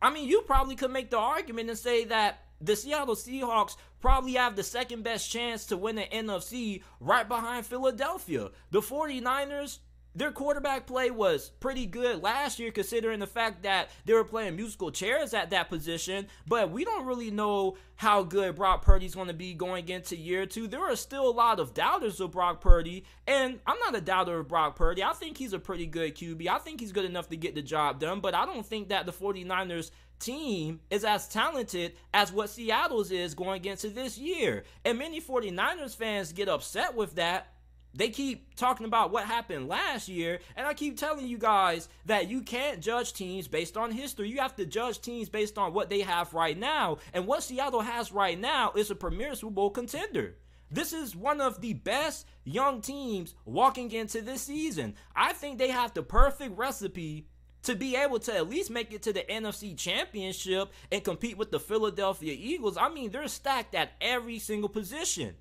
I 0.00 0.10
mean, 0.10 0.28
you 0.28 0.42
probably 0.42 0.74
could 0.74 0.90
make 0.90 1.10
the 1.10 1.18
argument 1.18 1.70
and 1.70 1.78
say 1.78 2.04
that 2.06 2.41
the 2.62 2.76
Seattle 2.76 3.16
Seahawks 3.16 3.76
probably 4.00 4.34
have 4.34 4.56
the 4.56 4.62
second 4.62 5.02
best 5.02 5.30
chance 5.30 5.66
to 5.66 5.76
win 5.76 5.96
the 5.96 6.02
NFC 6.02 6.82
right 7.00 7.28
behind 7.28 7.66
Philadelphia. 7.66 8.50
The 8.70 8.80
49ers, 8.80 9.78
their 10.14 10.30
quarterback 10.30 10.86
play 10.86 11.10
was 11.10 11.50
pretty 11.60 11.86
good 11.86 12.22
last 12.22 12.58
year, 12.58 12.70
considering 12.70 13.20
the 13.20 13.26
fact 13.26 13.62
that 13.62 13.90
they 14.04 14.12
were 14.12 14.24
playing 14.24 14.56
musical 14.56 14.90
chairs 14.90 15.32
at 15.34 15.50
that 15.50 15.68
position. 15.68 16.26
But 16.46 16.70
we 16.70 16.84
don't 16.84 17.06
really 17.06 17.30
know 17.30 17.76
how 17.96 18.22
good 18.22 18.56
Brock 18.56 18.82
Purdy's 18.82 19.14
going 19.14 19.28
to 19.28 19.34
be 19.34 19.54
going 19.54 19.88
into 19.88 20.16
year 20.16 20.44
two. 20.44 20.66
There 20.66 20.90
are 20.90 20.96
still 20.96 21.28
a 21.28 21.30
lot 21.30 21.60
of 21.60 21.74
doubters 21.74 22.20
of 22.20 22.32
Brock 22.32 22.60
Purdy, 22.60 23.04
and 23.26 23.60
I'm 23.66 23.78
not 23.78 23.96
a 23.96 24.00
doubter 24.00 24.40
of 24.40 24.48
Brock 24.48 24.76
Purdy. 24.76 25.02
I 25.02 25.12
think 25.12 25.38
he's 25.38 25.52
a 25.52 25.58
pretty 25.58 25.86
good 25.86 26.14
QB. 26.14 26.46
I 26.48 26.58
think 26.58 26.80
he's 26.80 26.92
good 26.92 27.04
enough 27.04 27.28
to 27.30 27.36
get 27.36 27.54
the 27.54 27.62
job 27.62 28.00
done, 28.00 28.20
but 28.20 28.34
I 28.34 28.44
don't 28.44 28.66
think 28.66 28.88
that 28.88 29.06
the 29.06 29.12
49ers 29.12 29.90
team 30.18 30.80
is 30.90 31.04
as 31.04 31.28
talented 31.28 31.94
as 32.14 32.32
what 32.32 32.48
Seattle's 32.48 33.10
is 33.10 33.34
going 33.34 33.64
into 33.64 33.88
this 33.88 34.16
year. 34.16 34.64
And 34.84 34.98
many 34.98 35.20
49ers 35.20 35.96
fans 35.96 36.32
get 36.32 36.48
upset 36.48 36.94
with 36.94 37.16
that 37.16 37.48
they 37.94 38.08
keep 38.08 38.54
talking 38.56 38.86
about 38.86 39.10
what 39.10 39.26
happened 39.26 39.68
last 39.68 40.08
year, 40.08 40.40
and 40.56 40.66
I 40.66 40.74
keep 40.74 40.96
telling 40.96 41.26
you 41.26 41.38
guys 41.38 41.88
that 42.06 42.28
you 42.28 42.40
can't 42.40 42.80
judge 42.80 43.12
teams 43.12 43.48
based 43.48 43.76
on 43.76 43.90
history. 43.90 44.30
You 44.30 44.40
have 44.40 44.56
to 44.56 44.66
judge 44.66 45.00
teams 45.00 45.28
based 45.28 45.58
on 45.58 45.74
what 45.74 45.90
they 45.90 46.00
have 46.00 46.32
right 46.32 46.58
now. 46.58 46.98
And 47.12 47.26
what 47.26 47.42
Seattle 47.42 47.82
has 47.82 48.12
right 48.12 48.38
now 48.38 48.72
is 48.74 48.90
a 48.90 48.94
premier 48.94 49.34
Super 49.34 49.52
Bowl 49.52 49.70
contender. 49.70 50.36
This 50.70 50.94
is 50.94 51.14
one 51.14 51.42
of 51.42 51.60
the 51.60 51.74
best 51.74 52.26
young 52.44 52.80
teams 52.80 53.34
walking 53.44 53.92
into 53.92 54.22
this 54.22 54.42
season. 54.42 54.94
I 55.14 55.34
think 55.34 55.58
they 55.58 55.68
have 55.68 55.92
the 55.92 56.02
perfect 56.02 56.56
recipe 56.56 57.26
to 57.64 57.74
be 57.74 57.94
able 57.94 58.18
to 58.20 58.34
at 58.34 58.48
least 58.48 58.70
make 58.70 58.92
it 58.92 59.02
to 59.02 59.12
the 59.12 59.20
NFC 59.20 59.76
Championship 59.76 60.72
and 60.90 61.04
compete 61.04 61.36
with 61.36 61.50
the 61.50 61.60
Philadelphia 61.60 62.34
Eagles. 62.36 62.78
I 62.78 62.88
mean, 62.88 63.10
they're 63.10 63.28
stacked 63.28 63.74
at 63.74 63.92
every 64.00 64.38
single 64.38 64.70
position. 64.70 65.34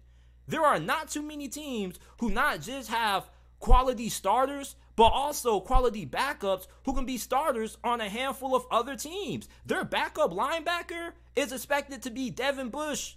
There 0.47 0.65
are 0.65 0.79
not 0.79 1.09
too 1.09 1.21
many 1.21 1.47
teams 1.47 1.99
who 2.19 2.29
not 2.29 2.61
just 2.61 2.89
have 2.89 3.29
quality 3.59 4.09
starters, 4.09 4.75
but 4.95 5.13
also 5.13 5.59
quality 5.59 6.05
backups 6.05 6.67
who 6.83 6.93
can 6.93 7.05
be 7.05 7.17
starters 7.17 7.77
on 7.83 8.01
a 8.01 8.09
handful 8.09 8.55
of 8.55 8.65
other 8.69 8.95
teams. 8.95 9.47
Their 9.65 9.85
backup 9.85 10.31
linebacker 10.31 11.13
is 11.35 11.51
expected 11.51 12.01
to 12.03 12.09
be 12.09 12.29
Devin 12.29 12.69
Bush 12.69 13.15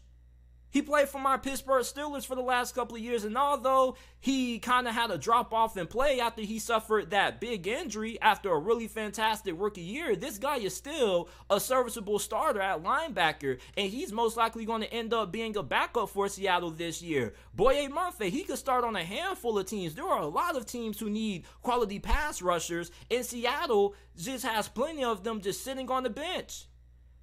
he 0.75 0.83
played 0.83 1.09
for 1.09 1.21
my 1.21 1.37
Pittsburgh 1.37 1.85
Steelers 1.85 2.27
for 2.27 2.35
the 2.35 2.43
last 2.43 2.75
couple 2.75 2.97
of 2.97 3.01
years, 3.01 3.23
and 3.23 3.39
although 3.39 3.95
he 4.19 4.59
kind 4.59 4.89
of 4.89 4.95
had 4.95 5.13
a 5.13 5.17
drop 5.17 5.53
off 5.53 5.77
in 5.77 5.87
play 5.87 6.19
after 6.19 6.43
he 6.43 6.59
suffered 6.59 7.11
that 7.11 7.41
big 7.41 7.69
injury 7.69 8.21
after 8.21 8.51
a 8.51 8.59
really 8.59 8.89
fantastic 8.89 9.55
rookie 9.57 9.83
year, 9.83 10.17
this 10.17 10.37
guy 10.37 10.57
is 10.57 10.75
still 10.75 11.29
a 11.49 11.61
serviceable 11.61 12.19
starter 12.19 12.61
at 12.61 12.83
linebacker, 12.83 13.61
and 13.77 13.89
he's 13.89 14.11
most 14.11 14.37
likely 14.37 14.65
going 14.65 14.81
to 14.81 14.93
end 14.93 15.15
up 15.15 15.31
being 15.31 15.57
a 15.57 15.63
backup 15.63 16.09
for 16.09 16.27
Seattle 16.29 16.73
this 16.73 17.01
year. 17.01 17.35
Boye 17.55 17.87
Mafe, 17.87 18.29
he 18.29 18.43
could 18.43 18.59
start 18.59 18.83
on 18.83 18.97
a 18.97 19.05
handful 19.05 19.57
of 19.57 19.67
teams. 19.67 19.95
There 19.95 20.05
are 20.05 20.23
a 20.23 20.27
lot 20.27 20.57
of 20.57 20.67
teams 20.67 20.99
who 20.99 21.09
need 21.09 21.45
quality 21.63 22.01
pass 22.01 22.43
rushers, 22.43 22.91
and 23.13 23.25
Seattle 23.25 23.95
just 24.19 24.45
has 24.45 24.67
plenty 24.67 25.05
of 25.05 25.23
them 25.23 25.41
just 25.41 25.63
sitting 25.63 25.89
on 25.89 26.03
the 26.03 26.11
bench. 26.11 26.67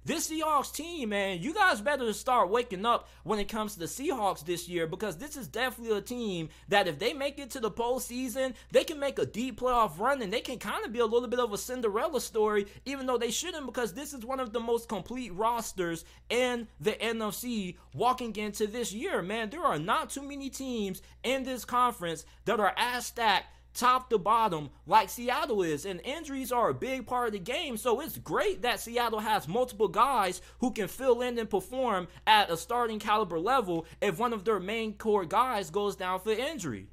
This 0.04 0.30
Seahawks 0.30 0.74
team, 0.74 1.10
man, 1.10 1.40
you 1.40 1.54
guys 1.54 1.80
better 1.80 2.12
start 2.12 2.50
waking 2.50 2.84
up 2.84 3.08
when 3.22 3.38
it 3.38 3.48
comes 3.48 3.74
to 3.74 3.78
the 3.78 3.86
Seahawks 3.86 4.44
this 4.44 4.68
year 4.68 4.86
because 4.86 5.16
this 5.16 5.36
is 5.36 5.46
definitely 5.46 5.96
a 5.96 6.00
team 6.00 6.48
that 6.68 6.88
if 6.88 6.98
they 6.98 7.12
make 7.12 7.38
it 7.38 7.50
to 7.50 7.60
the 7.60 7.70
postseason, 7.70 8.54
they 8.72 8.82
can 8.82 8.98
make 8.98 9.18
a 9.18 9.26
deep 9.26 9.60
playoff 9.60 9.98
run 9.98 10.20
and 10.20 10.32
they 10.32 10.40
can 10.40 10.58
kind 10.58 10.84
of 10.84 10.92
be 10.92 10.98
a 10.98 11.06
little 11.06 11.28
bit 11.28 11.38
of 11.38 11.52
a 11.52 11.58
Cinderella 11.58 12.20
story, 12.20 12.66
even 12.84 13.06
though 13.06 13.18
they 13.18 13.30
shouldn't 13.30 13.66
because 13.66 13.94
this 13.94 14.12
is 14.12 14.24
one 14.24 14.40
of 14.40 14.52
the 14.52 14.60
most 14.60 14.88
complete 14.88 15.32
rosters 15.34 16.04
in 16.28 16.66
the 16.80 16.92
NFC 16.92 17.76
walking 17.94 18.34
into 18.36 18.66
this 18.66 18.92
year, 18.92 19.22
man. 19.22 19.50
There 19.50 19.62
are 19.62 19.78
not 19.78 20.10
too 20.10 20.22
many 20.22 20.50
teams 20.50 21.00
in 21.22 21.44
this 21.44 21.64
conference 21.64 22.24
that 22.44 22.58
are 22.58 22.74
as 22.76 23.06
stacked 23.06 23.46
top 23.74 24.10
to 24.10 24.18
bottom 24.18 24.70
like 24.86 25.08
Seattle 25.08 25.62
is. 25.62 25.84
And 25.84 26.00
injuries 26.04 26.52
are 26.52 26.70
a 26.70 26.74
big 26.74 27.06
part 27.06 27.28
of 27.28 27.32
the 27.32 27.38
game. 27.38 27.76
So 27.76 28.00
it's 28.00 28.18
great 28.18 28.62
that 28.62 28.80
Seattle 28.80 29.20
has 29.20 29.48
multiple 29.48 29.88
guys 29.88 30.40
who 30.60 30.70
can 30.72 30.88
fill 30.88 31.22
in 31.22 31.38
and 31.38 31.48
perform 31.48 32.08
at 32.26 32.50
a 32.50 32.56
starting 32.56 32.98
caliber 32.98 33.38
level 33.38 33.86
if 34.00 34.18
one 34.18 34.32
of 34.32 34.44
their 34.44 34.60
main 34.60 34.94
core 34.94 35.24
guys 35.24 35.70
goes 35.70 35.96
down 35.96 36.20
for 36.20 36.32
injury. 36.32 36.86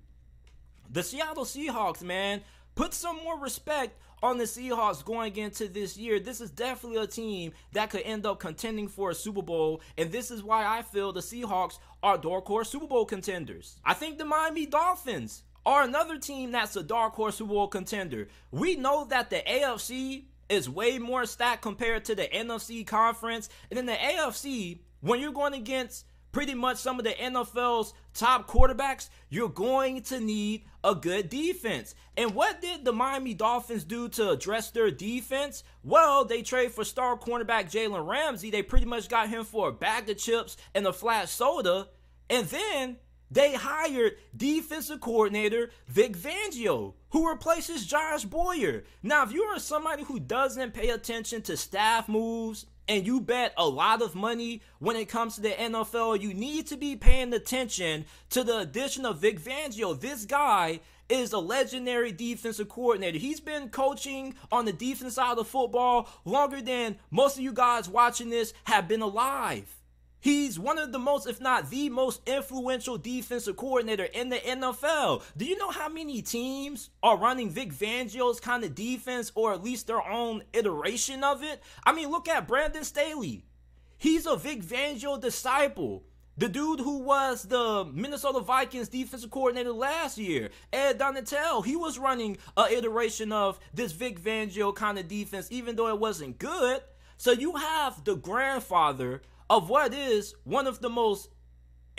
The 0.91 1.03
Seattle 1.03 1.45
Seahawks, 1.45 2.01
man, 2.01 2.41
put 2.75 2.93
some 2.93 3.17
more 3.17 3.37
respect 3.37 3.99
on 4.21 4.37
the 4.37 4.45
Seahawks 4.45 5.03
going 5.03 5.35
into 5.37 5.67
this 5.67 5.97
year. 5.97 6.19
This 6.19 6.41
is 6.41 6.51
definitely 6.51 7.01
a 7.01 7.07
team 7.07 7.53
that 7.73 7.89
could 7.89 8.01
end 8.01 8.25
up 8.25 8.39
contending 8.39 8.87
for 8.87 9.11
a 9.11 9.15
Super 9.15 9.41
Bowl, 9.41 9.81
and 9.97 10.11
this 10.11 10.31
is 10.31 10.43
why 10.43 10.65
I 10.65 10.81
feel 10.81 11.11
the 11.11 11.21
Seahawks 11.21 11.79
are 12.03 12.17
dark 12.17 12.45
horse 12.45 12.69
Super 12.69 12.87
Bowl 12.87 13.05
contenders. 13.05 13.77
I 13.85 13.93
think 13.93 14.17
the 14.17 14.25
Miami 14.25 14.65
Dolphins 14.65 15.43
are 15.69 15.83
another 15.83 16.17
team 16.17 16.51
that's 16.51 16.75
a 16.75 16.81
dark 16.81 17.13
horse 17.13 17.35
Super 17.35 17.53
Bowl 17.53 17.67
contender. 17.67 18.27
We 18.49 18.75
know 18.75 19.05
that 19.05 19.29
the 19.29 19.43
AFC 19.47 20.23
is 20.49 20.67
way 20.67 20.97
more 20.97 21.27
stacked 21.27 21.61
compared 21.61 22.05
to 22.05 22.15
the 22.15 22.23
NFC 22.23 22.85
conference. 22.85 23.49
And 23.69 23.77
in 23.77 23.85
the 23.85 23.93
AFC, 23.93 24.79
when 25.01 25.19
you're 25.19 25.31
going 25.31 25.53
against 25.53 26.05
pretty 26.31 26.55
much 26.55 26.77
some 26.77 26.97
of 26.97 27.05
the 27.05 27.11
NFL's 27.11 27.93
top 28.15 28.47
quarterbacks, 28.47 29.09
you're 29.29 29.47
going 29.47 30.01
to 30.01 30.19
need 30.19 30.63
a 30.83 30.95
good 30.95 31.29
defense. 31.29 31.93
And 32.17 32.33
what 32.33 32.61
did 32.61 32.83
the 32.83 32.91
Miami 32.91 33.35
Dolphins 33.35 33.83
do 33.83 34.09
to 34.09 34.31
address 34.31 34.71
their 34.71 34.89
defense? 34.89 35.63
Well, 35.83 36.25
they 36.25 36.41
trade 36.41 36.71
for 36.71 36.83
star 36.83 37.15
cornerback 37.15 37.69
Jalen 37.69 38.07
Ramsey. 38.07 38.49
They 38.49 38.63
pretty 38.63 38.87
much 38.87 39.07
got 39.07 39.29
him 39.29 39.43
for 39.43 39.69
a 39.69 39.73
bag 39.73 40.09
of 40.09 40.17
chips 40.17 40.57
and 40.73 40.87
a 40.87 40.93
flat 40.93 41.29
soda. 41.29 41.89
And 42.27 42.47
then 42.47 42.97
they 43.31 43.53
hired 43.53 44.17
defensive 44.35 45.01
coordinator 45.01 45.69
Vic 45.87 46.17
Fangio, 46.17 46.93
who 47.11 47.29
replaces 47.29 47.85
Josh 47.85 48.25
Boyer. 48.25 48.83
Now, 49.03 49.23
if 49.23 49.31
you 49.31 49.43
are 49.43 49.59
somebody 49.59 50.03
who 50.03 50.19
doesn't 50.19 50.73
pay 50.73 50.89
attention 50.89 51.41
to 51.43 51.57
staff 51.57 52.09
moves 52.09 52.65
and 52.87 53.05
you 53.05 53.21
bet 53.21 53.53
a 53.55 53.67
lot 53.67 54.01
of 54.01 54.15
money 54.15 54.61
when 54.79 54.95
it 54.95 55.09
comes 55.09 55.35
to 55.35 55.41
the 55.41 55.49
NFL, 55.49 56.19
you 56.21 56.33
need 56.33 56.67
to 56.67 56.77
be 56.77 56.95
paying 56.95 57.33
attention 57.33 58.05
to 58.31 58.43
the 58.43 58.59
addition 58.59 59.05
of 59.05 59.19
Vic 59.19 59.39
Fangio. 59.39 59.99
This 59.99 60.25
guy 60.25 60.79
is 61.07 61.33
a 61.33 61.39
legendary 61.39 62.11
defensive 62.11 62.69
coordinator. 62.69 63.17
He's 63.17 63.39
been 63.39 63.69
coaching 63.69 64.35
on 64.51 64.65
the 64.65 64.73
defense 64.73 65.15
side 65.15 65.37
of 65.37 65.47
football 65.47 66.09
longer 66.25 66.61
than 66.61 66.97
most 67.09 67.37
of 67.37 67.43
you 67.43 67.53
guys 67.53 67.89
watching 67.89 68.29
this 68.29 68.53
have 68.65 68.87
been 68.87 69.01
alive. 69.01 69.78
He's 70.21 70.59
one 70.59 70.77
of 70.77 70.91
the 70.91 70.99
most, 70.99 71.27
if 71.27 71.39
not 71.39 71.69
the 71.69 71.89
most 71.89 72.21
influential 72.27 72.97
defensive 72.97 73.55
coordinator 73.55 74.03
in 74.03 74.29
the 74.29 74.37
NFL. 74.37 75.23
Do 75.37 75.45
you 75.45 75.57
know 75.57 75.71
how 75.71 75.87
many 75.87 76.21
teams 76.21 76.89
are 77.01 77.17
running 77.17 77.49
Vic 77.49 77.73
Fangio's 77.73 78.41
kind 78.41 78.63
of 78.65 78.75
defense 78.75 79.31
or 79.33 79.53
at 79.53 79.63
least 79.63 79.87
their 79.87 80.05
own 80.05 80.43
iteration 80.51 81.23
of 81.23 81.41
it? 81.41 81.63
I 81.85 81.93
mean, 81.93 82.09
look 82.11 82.27
at 82.27 82.47
Brandon 82.47 82.83
Staley. 82.83 83.45
He's 83.97 84.25
a 84.25 84.35
Vic 84.35 84.61
Fangio 84.61 85.19
disciple. 85.19 86.03
The 86.37 86.47
dude 86.47 86.79
who 86.79 86.99
was 86.99 87.43
the 87.43 87.85
Minnesota 87.93 88.39
Vikings 88.39 88.87
defensive 88.87 89.29
coordinator 89.29 89.73
last 89.73 90.17
year, 90.17 90.49
Ed 90.71 90.97
Donatell, 90.97 91.65
he 91.65 91.75
was 91.75 91.99
running 91.99 92.37
a 92.55 92.65
iteration 92.71 93.33
of 93.33 93.59
this 93.73 93.91
Vic 93.91 94.21
Fangio 94.21 94.73
kind 94.73 94.97
of 94.97 95.09
defense, 95.09 95.47
even 95.51 95.75
though 95.75 95.89
it 95.89 95.99
wasn't 95.99 96.39
good. 96.39 96.81
So 97.17 97.31
you 97.31 97.57
have 97.57 98.05
the 98.05 98.15
grandfather 98.15 99.21
of 99.49 99.69
what 99.69 99.93
is 99.93 100.35
one 100.43 100.67
of 100.67 100.79
the 100.79 100.89
most 100.89 101.29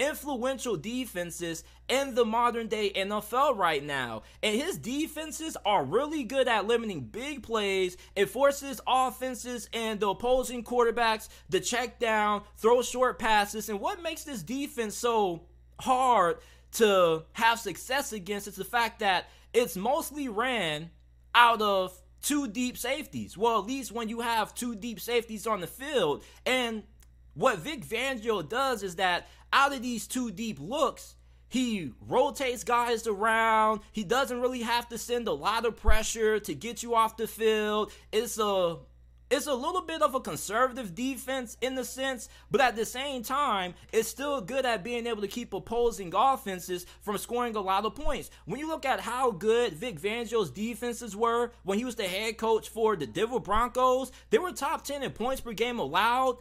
influential 0.00 0.76
defenses 0.76 1.62
in 1.88 2.14
the 2.14 2.24
modern 2.24 2.68
day 2.68 2.90
NFL 2.92 3.56
right 3.56 3.84
now. 3.84 4.22
And 4.42 4.58
his 4.58 4.78
defenses 4.78 5.56
are 5.66 5.84
really 5.84 6.24
good 6.24 6.48
at 6.48 6.66
limiting 6.66 7.02
big 7.02 7.42
plays. 7.42 7.96
It 8.16 8.30
forces 8.30 8.80
offenses 8.86 9.68
and 9.72 10.00
the 10.00 10.08
opposing 10.08 10.64
quarterbacks 10.64 11.28
to 11.50 11.60
check 11.60 11.98
down, 11.98 12.42
throw 12.56 12.82
short 12.82 13.18
passes. 13.18 13.68
And 13.68 13.78
what 13.78 14.02
makes 14.02 14.24
this 14.24 14.42
defense 14.42 14.96
so 14.96 15.42
hard 15.78 16.38
to 16.72 17.24
have 17.32 17.58
success 17.58 18.12
against 18.12 18.48
is 18.48 18.56
the 18.56 18.64
fact 18.64 19.00
that 19.00 19.28
it's 19.52 19.76
mostly 19.76 20.28
ran 20.28 20.90
out 21.34 21.60
of 21.60 22.00
two 22.22 22.48
deep 22.48 22.78
safeties. 22.78 23.36
Well, 23.36 23.58
at 23.58 23.66
least 23.66 23.92
when 23.92 24.08
you 24.08 24.20
have 24.20 24.54
two 24.54 24.74
deep 24.74 25.00
safeties 25.00 25.46
on 25.46 25.60
the 25.60 25.66
field. 25.66 26.22
And 26.46 26.84
what 27.34 27.58
Vic 27.58 27.84
Fangio 27.84 28.46
does 28.46 28.82
is 28.82 28.96
that 28.96 29.28
out 29.52 29.72
of 29.72 29.82
these 29.82 30.06
two 30.06 30.30
deep 30.30 30.58
looks, 30.60 31.16
he 31.48 31.92
rotates 32.08 32.62
guys 32.62 33.06
around. 33.06 33.80
He 33.92 34.04
doesn't 34.04 34.40
really 34.40 34.62
have 34.62 34.88
to 34.90 34.98
send 34.98 35.26
a 35.26 35.32
lot 35.32 35.66
of 35.66 35.76
pressure 35.76 36.38
to 36.40 36.54
get 36.54 36.82
you 36.82 36.94
off 36.94 37.16
the 37.16 37.26
field. 37.26 37.92
It's 38.12 38.38
a 38.38 38.76
it's 39.30 39.46
a 39.46 39.54
little 39.54 39.82
bit 39.82 40.02
of 40.02 40.16
a 40.16 40.20
conservative 40.20 40.92
defense 40.92 41.56
in 41.60 41.76
the 41.76 41.84
sense, 41.84 42.28
but 42.50 42.60
at 42.60 42.74
the 42.74 42.84
same 42.84 43.22
time, 43.22 43.74
it's 43.92 44.08
still 44.08 44.40
good 44.40 44.66
at 44.66 44.82
being 44.82 45.06
able 45.06 45.20
to 45.20 45.28
keep 45.28 45.54
opposing 45.54 46.12
offenses 46.16 46.84
from 47.00 47.16
scoring 47.16 47.54
a 47.54 47.60
lot 47.60 47.84
of 47.84 47.94
points. 47.94 48.30
When 48.46 48.58
you 48.58 48.66
look 48.66 48.84
at 48.84 48.98
how 48.98 49.30
good 49.30 49.72
Vic 49.74 50.00
Fangio's 50.00 50.50
defenses 50.50 51.14
were 51.14 51.52
when 51.62 51.78
he 51.78 51.84
was 51.84 51.94
the 51.94 52.08
head 52.08 52.38
coach 52.38 52.70
for 52.70 52.96
the 52.96 53.06
Denver 53.06 53.38
Broncos, 53.38 54.10
they 54.30 54.38
were 54.38 54.50
top 54.50 54.82
10 54.82 55.04
in 55.04 55.12
points 55.12 55.40
per 55.40 55.52
game 55.52 55.78
allowed. 55.78 56.38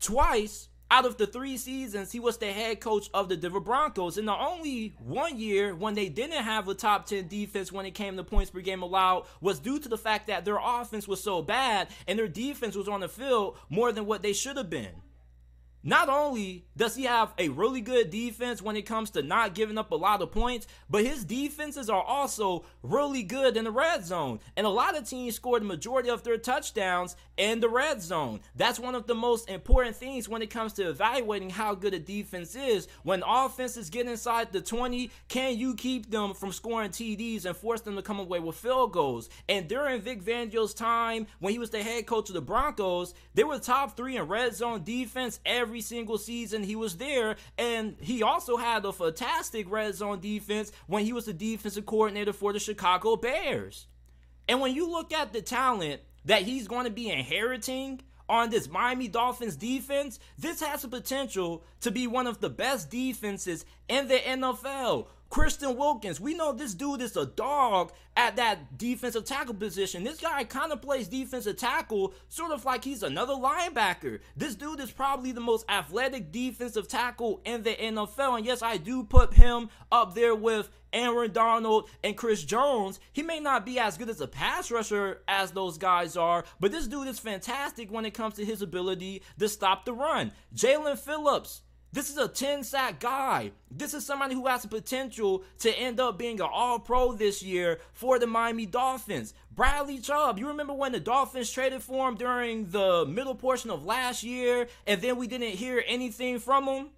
Twice 0.00 0.68
out 0.90 1.04
of 1.04 1.18
the 1.18 1.26
three 1.26 1.56
seasons, 1.56 2.12
he 2.12 2.20
was 2.20 2.38
the 2.38 2.46
head 2.46 2.80
coach 2.80 3.10
of 3.12 3.28
the 3.28 3.36
Denver 3.36 3.60
Broncos. 3.60 4.16
In 4.16 4.24
the 4.24 4.34
only 4.34 4.94
one 4.98 5.38
year 5.38 5.74
when 5.74 5.94
they 5.94 6.08
didn't 6.08 6.42
have 6.42 6.66
a 6.68 6.74
top 6.74 7.06
10 7.06 7.28
defense 7.28 7.70
when 7.70 7.84
it 7.84 7.90
came 7.90 8.16
to 8.16 8.24
points 8.24 8.50
per 8.50 8.60
game 8.60 8.82
allowed 8.82 9.26
was 9.40 9.58
due 9.58 9.78
to 9.78 9.88
the 9.88 9.98
fact 9.98 10.28
that 10.28 10.44
their 10.44 10.58
offense 10.62 11.06
was 11.06 11.22
so 11.22 11.42
bad 11.42 11.88
and 12.06 12.18
their 12.18 12.28
defense 12.28 12.74
was 12.74 12.88
on 12.88 13.00
the 13.00 13.08
field 13.08 13.58
more 13.68 13.92
than 13.92 14.06
what 14.06 14.22
they 14.22 14.32
should 14.32 14.56
have 14.56 14.70
been. 14.70 15.02
Not 15.88 16.10
only 16.10 16.66
does 16.76 16.96
he 16.96 17.04
have 17.04 17.32
a 17.38 17.48
really 17.48 17.80
good 17.80 18.10
defense 18.10 18.60
when 18.60 18.76
it 18.76 18.82
comes 18.82 19.08
to 19.12 19.22
not 19.22 19.54
giving 19.54 19.78
up 19.78 19.90
a 19.90 19.94
lot 19.94 20.20
of 20.20 20.30
points, 20.30 20.66
but 20.90 21.02
his 21.02 21.24
defenses 21.24 21.88
are 21.88 22.02
also 22.02 22.66
really 22.82 23.22
good 23.22 23.56
in 23.56 23.64
the 23.64 23.70
red 23.70 24.04
zone. 24.04 24.38
And 24.54 24.66
a 24.66 24.70
lot 24.70 24.98
of 24.98 25.08
teams 25.08 25.36
scored 25.36 25.62
the 25.62 25.66
majority 25.66 26.10
of 26.10 26.22
their 26.24 26.36
touchdowns 26.36 27.16
in 27.38 27.60
the 27.60 27.70
red 27.70 28.02
zone. 28.02 28.40
That's 28.54 28.78
one 28.78 28.94
of 28.94 29.06
the 29.06 29.14
most 29.14 29.48
important 29.48 29.96
things 29.96 30.28
when 30.28 30.42
it 30.42 30.50
comes 30.50 30.74
to 30.74 30.90
evaluating 30.90 31.48
how 31.48 31.74
good 31.74 31.94
a 31.94 31.98
defense 31.98 32.54
is. 32.54 32.86
When 33.02 33.22
offenses 33.26 33.88
get 33.88 34.06
inside 34.06 34.52
the 34.52 34.60
20, 34.60 35.10
can 35.28 35.56
you 35.56 35.74
keep 35.74 36.10
them 36.10 36.34
from 36.34 36.52
scoring 36.52 36.90
TDs 36.90 37.46
and 37.46 37.56
force 37.56 37.80
them 37.80 37.96
to 37.96 38.02
come 38.02 38.20
away 38.20 38.40
with 38.40 38.56
field 38.56 38.92
goals? 38.92 39.30
And 39.48 39.66
during 39.66 40.02
Vic 40.02 40.22
Fangio's 40.22 40.74
time, 40.74 41.28
when 41.38 41.54
he 41.54 41.58
was 41.58 41.70
the 41.70 41.82
head 41.82 42.04
coach 42.04 42.28
of 42.28 42.34
the 42.34 42.42
Broncos, 42.42 43.14
they 43.32 43.44
were 43.44 43.58
top 43.58 43.96
three 43.96 44.18
in 44.18 44.24
red 44.24 44.54
zone 44.54 44.84
defense 44.84 45.40
every 45.46 45.77
every 45.78 45.96
single 45.96 46.18
season 46.18 46.64
he 46.64 46.74
was 46.74 46.96
there. 46.96 47.36
And 47.56 47.94
he 48.00 48.24
also 48.24 48.56
had 48.56 48.84
a 48.84 48.92
fantastic 48.92 49.70
red 49.70 49.94
zone 49.94 50.18
defense 50.18 50.72
when 50.88 51.04
he 51.04 51.12
was 51.12 51.26
the 51.26 51.32
defensive 51.32 51.86
coordinator 51.86 52.32
for 52.32 52.52
the 52.52 52.58
Chicago 52.58 53.14
Bears. 53.14 53.86
And 54.48 54.60
when 54.60 54.74
you 54.74 54.90
look 54.90 55.12
at 55.12 55.32
the 55.32 55.40
talent 55.40 56.00
that 56.24 56.42
he's 56.42 56.66
going 56.66 56.84
to 56.84 56.90
be 56.90 57.10
inheriting 57.10 58.00
on 58.28 58.50
this 58.50 58.68
Miami 58.68 59.06
Dolphins 59.06 59.54
defense, 59.54 60.18
this 60.36 60.60
has 60.60 60.82
the 60.82 60.88
potential 60.88 61.62
to 61.82 61.92
be 61.92 62.08
one 62.08 62.26
of 62.26 62.40
the 62.40 62.50
best 62.50 62.90
defenses 62.90 63.64
in 63.88 64.08
the 64.08 64.18
NFL. 64.18 65.06
Christian 65.30 65.76
Wilkins, 65.76 66.20
we 66.20 66.34
know 66.34 66.52
this 66.52 66.74
dude 66.74 67.02
is 67.02 67.16
a 67.16 67.26
dog 67.26 67.92
at 68.16 68.36
that 68.36 68.78
defensive 68.78 69.24
tackle 69.24 69.54
position. 69.54 70.02
This 70.02 70.20
guy 70.20 70.42
kind 70.44 70.72
of 70.72 70.80
plays 70.80 71.06
defensive 71.06 71.56
tackle 71.56 72.14
sort 72.28 72.52
of 72.52 72.64
like 72.64 72.82
he's 72.82 73.02
another 73.02 73.34
linebacker. 73.34 74.20
This 74.36 74.54
dude 74.54 74.80
is 74.80 74.90
probably 74.90 75.32
the 75.32 75.40
most 75.40 75.66
athletic 75.68 76.32
defensive 76.32 76.88
tackle 76.88 77.42
in 77.44 77.62
the 77.62 77.74
NFL. 77.74 78.38
And 78.38 78.46
yes, 78.46 78.62
I 78.62 78.78
do 78.78 79.04
put 79.04 79.34
him 79.34 79.68
up 79.92 80.14
there 80.14 80.34
with 80.34 80.70
Aaron 80.92 81.32
Donald 81.32 81.90
and 82.02 82.16
Chris 82.16 82.42
Jones. 82.42 82.98
He 83.12 83.22
may 83.22 83.38
not 83.38 83.66
be 83.66 83.78
as 83.78 83.98
good 83.98 84.08
as 84.08 84.22
a 84.22 84.26
pass 84.26 84.70
rusher 84.70 85.20
as 85.28 85.50
those 85.50 85.76
guys 85.76 86.16
are, 86.16 86.44
but 86.58 86.72
this 86.72 86.88
dude 86.88 87.08
is 87.08 87.18
fantastic 87.18 87.90
when 87.92 88.06
it 88.06 88.14
comes 88.14 88.34
to 88.34 88.44
his 88.44 88.62
ability 88.62 89.22
to 89.38 89.48
stop 89.48 89.84
the 89.84 89.92
run. 89.92 90.32
Jaelan 90.54 90.98
Phillips 90.98 91.62
This 91.90 92.10
is 92.10 92.18
a 92.18 92.28
10 92.28 92.64
sack 92.64 93.00
guy. 93.00 93.52
This 93.70 93.94
is 93.94 94.04
somebody 94.04 94.34
who 94.34 94.46
has 94.46 94.60
the 94.60 94.68
potential 94.68 95.42
to 95.60 95.70
end 95.70 95.98
up 95.98 96.18
being 96.18 96.38
an 96.38 96.48
all 96.52 96.78
pro 96.78 97.14
this 97.14 97.42
year 97.42 97.80
for 97.94 98.18
the 98.18 98.26
Miami 98.26 98.66
Dolphins. 98.66 99.32
Bradley 99.50 99.98
Chubb, 99.98 100.38
you 100.38 100.48
remember 100.48 100.74
when 100.74 100.92
the 100.92 101.00
Dolphins 101.00 101.50
traded 101.50 101.82
for 101.82 102.06
him 102.06 102.16
during 102.16 102.68
the 102.70 103.06
middle 103.06 103.34
portion 103.34 103.70
of 103.70 103.86
last 103.86 104.22
year 104.22 104.68
and 104.86 105.00
then 105.00 105.16
we 105.16 105.26
didn't 105.26 105.52
hear 105.56 105.82
anything 105.86 106.38
from 106.38 106.66
him? 106.66 106.90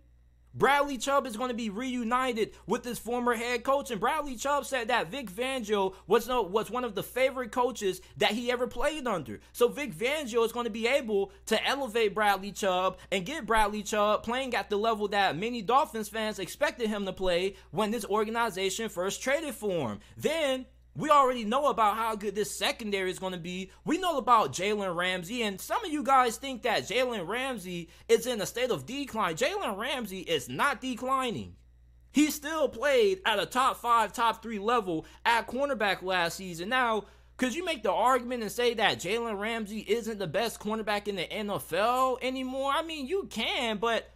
Bradley 0.54 0.98
Chubb 0.98 1.26
is 1.26 1.36
going 1.36 1.50
to 1.50 1.54
be 1.54 1.70
reunited 1.70 2.52
with 2.66 2.84
his 2.84 2.98
former 2.98 3.34
head 3.34 3.62
coach, 3.62 3.90
and 3.90 4.00
Bradley 4.00 4.36
Chubb 4.36 4.66
said 4.66 4.88
that 4.88 5.10
Vic 5.10 5.30
Fangio 5.30 5.94
was 6.06 6.26
no, 6.26 6.42
was 6.42 6.70
one 6.70 6.84
of 6.84 6.94
the 6.94 7.02
favorite 7.02 7.52
coaches 7.52 8.00
that 8.16 8.32
he 8.32 8.50
ever 8.50 8.66
played 8.66 9.06
under. 9.06 9.40
So 9.52 9.68
Vic 9.68 9.94
Fangio 9.94 10.44
is 10.44 10.52
going 10.52 10.64
to 10.64 10.70
be 10.70 10.86
able 10.86 11.32
to 11.46 11.66
elevate 11.66 12.14
Bradley 12.14 12.52
Chubb 12.52 12.98
and 13.12 13.24
get 13.24 13.46
Bradley 13.46 13.82
Chubb 13.82 14.22
playing 14.22 14.54
at 14.54 14.70
the 14.70 14.76
level 14.76 15.08
that 15.08 15.36
many 15.36 15.62
Dolphins 15.62 16.08
fans 16.08 16.38
expected 16.38 16.88
him 16.88 17.06
to 17.06 17.12
play 17.12 17.54
when 17.70 17.90
this 17.90 18.04
organization 18.04 18.88
first 18.88 19.22
traded 19.22 19.54
for 19.54 19.90
him. 19.92 20.00
Then 20.16 20.66
we 21.00 21.10
already 21.10 21.44
know 21.44 21.66
about 21.66 21.96
how 21.96 22.14
good 22.14 22.34
this 22.34 22.56
secondary 22.56 23.10
is 23.10 23.18
going 23.18 23.32
to 23.32 23.38
be. 23.38 23.70
We 23.84 23.98
know 23.98 24.18
about 24.18 24.52
Jalen 24.52 24.94
Ramsey, 24.94 25.42
and 25.42 25.60
some 25.60 25.84
of 25.84 25.90
you 25.90 26.02
guys 26.02 26.36
think 26.36 26.62
that 26.62 26.88
Jalen 26.88 27.26
Ramsey 27.26 27.88
is 28.08 28.26
in 28.26 28.40
a 28.40 28.46
state 28.46 28.70
of 28.70 28.86
decline. 28.86 29.36
Jalen 29.36 29.78
Ramsey 29.78 30.20
is 30.20 30.48
not 30.48 30.80
declining. 30.80 31.56
He 32.12 32.30
still 32.30 32.68
played 32.68 33.20
at 33.24 33.38
a 33.38 33.46
top 33.46 33.78
five, 33.78 34.12
top 34.12 34.42
three 34.42 34.58
level 34.58 35.06
at 35.24 35.46
cornerback 35.46 36.02
last 36.02 36.36
season. 36.36 36.68
Now, 36.68 37.04
could 37.36 37.54
you 37.54 37.64
make 37.64 37.82
the 37.82 37.92
argument 37.92 38.42
and 38.42 38.52
say 38.52 38.74
that 38.74 38.98
Jalen 38.98 39.38
Ramsey 39.38 39.78
isn't 39.78 40.18
the 40.18 40.26
best 40.26 40.60
cornerback 40.60 41.08
in 41.08 41.16
the 41.16 41.26
NFL 41.26 42.18
anymore? 42.20 42.72
I 42.74 42.82
mean, 42.82 43.06
you 43.06 43.28
can, 43.30 43.78
but 43.78 44.10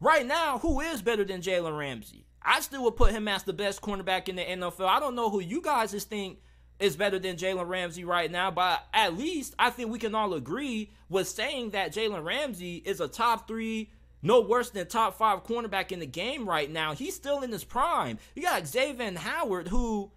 right 0.00 0.26
now, 0.26 0.58
who 0.58 0.80
is 0.80 1.00
better 1.00 1.24
than 1.24 1.42
Jalen 1.42 1.78
Ramsey? 1.78 2.26
I 2.44 2.60
still 2.60 2.84
would 2.84 2.96
put 2.96 3.12
him 3.12 3.28
as 3.28 3.42
the 3.42 3.52
best 3.52 3.80
cornerback 3.80 4.28
in 4.28 4.36
the 4.36 4.42
NFL. 4.42 4.86
I 4.86 5.00
don't 5.00 5.14
know 5.14 5.30
who 5.30 5.40
you 5.40 5.62
guys 5.62 5.92
just 5.92 6.10
think 6.10 6.38
is 6.78 6.96
better 6.96 7.18
than 7.18 7.36
Jalen 7.36 7.68
Ramsey 7.68 8.04
right 8.04 8.30
now, 8.30 8.50
but 8.50 8.84
at 8.92 9.16
least 9.16 9.54
I 9.58 9.70
think 9.70 9.90
we 9.90 9.98
can 9.98 10.14
all 10.14 10.34
agree 10.34 10.90
with 11.08 11.28
saying 11.28 11.70
that 11.70 11.94
Jalen 11.94 12.24
Ramsey 12.24 12.76
is 12.76 13.00
a 13.00 13.08
top 13.08 13.46
three, 13.46 13.90
no 14.22 14.40
worse 14.40 14.70
than 14.70 14.86
top 14.86 15.16
five 15.16 15.44
cornerback 15.44 15.92
in 15.92 16.00
the 16.00 16.06
game 16.06 16.48
right 16.48 16.70
now. 16.70 16.94
He's 16.94 17.14
still 17.14 17.42
in 17.42 17.52
his 17.52 17.64
prime. 17.64 18.18
You 18.34 18.42
got 18.42 18.66
Xavier 18.66 19.16
Howard, 19.16 19.68
who 19.68 20.10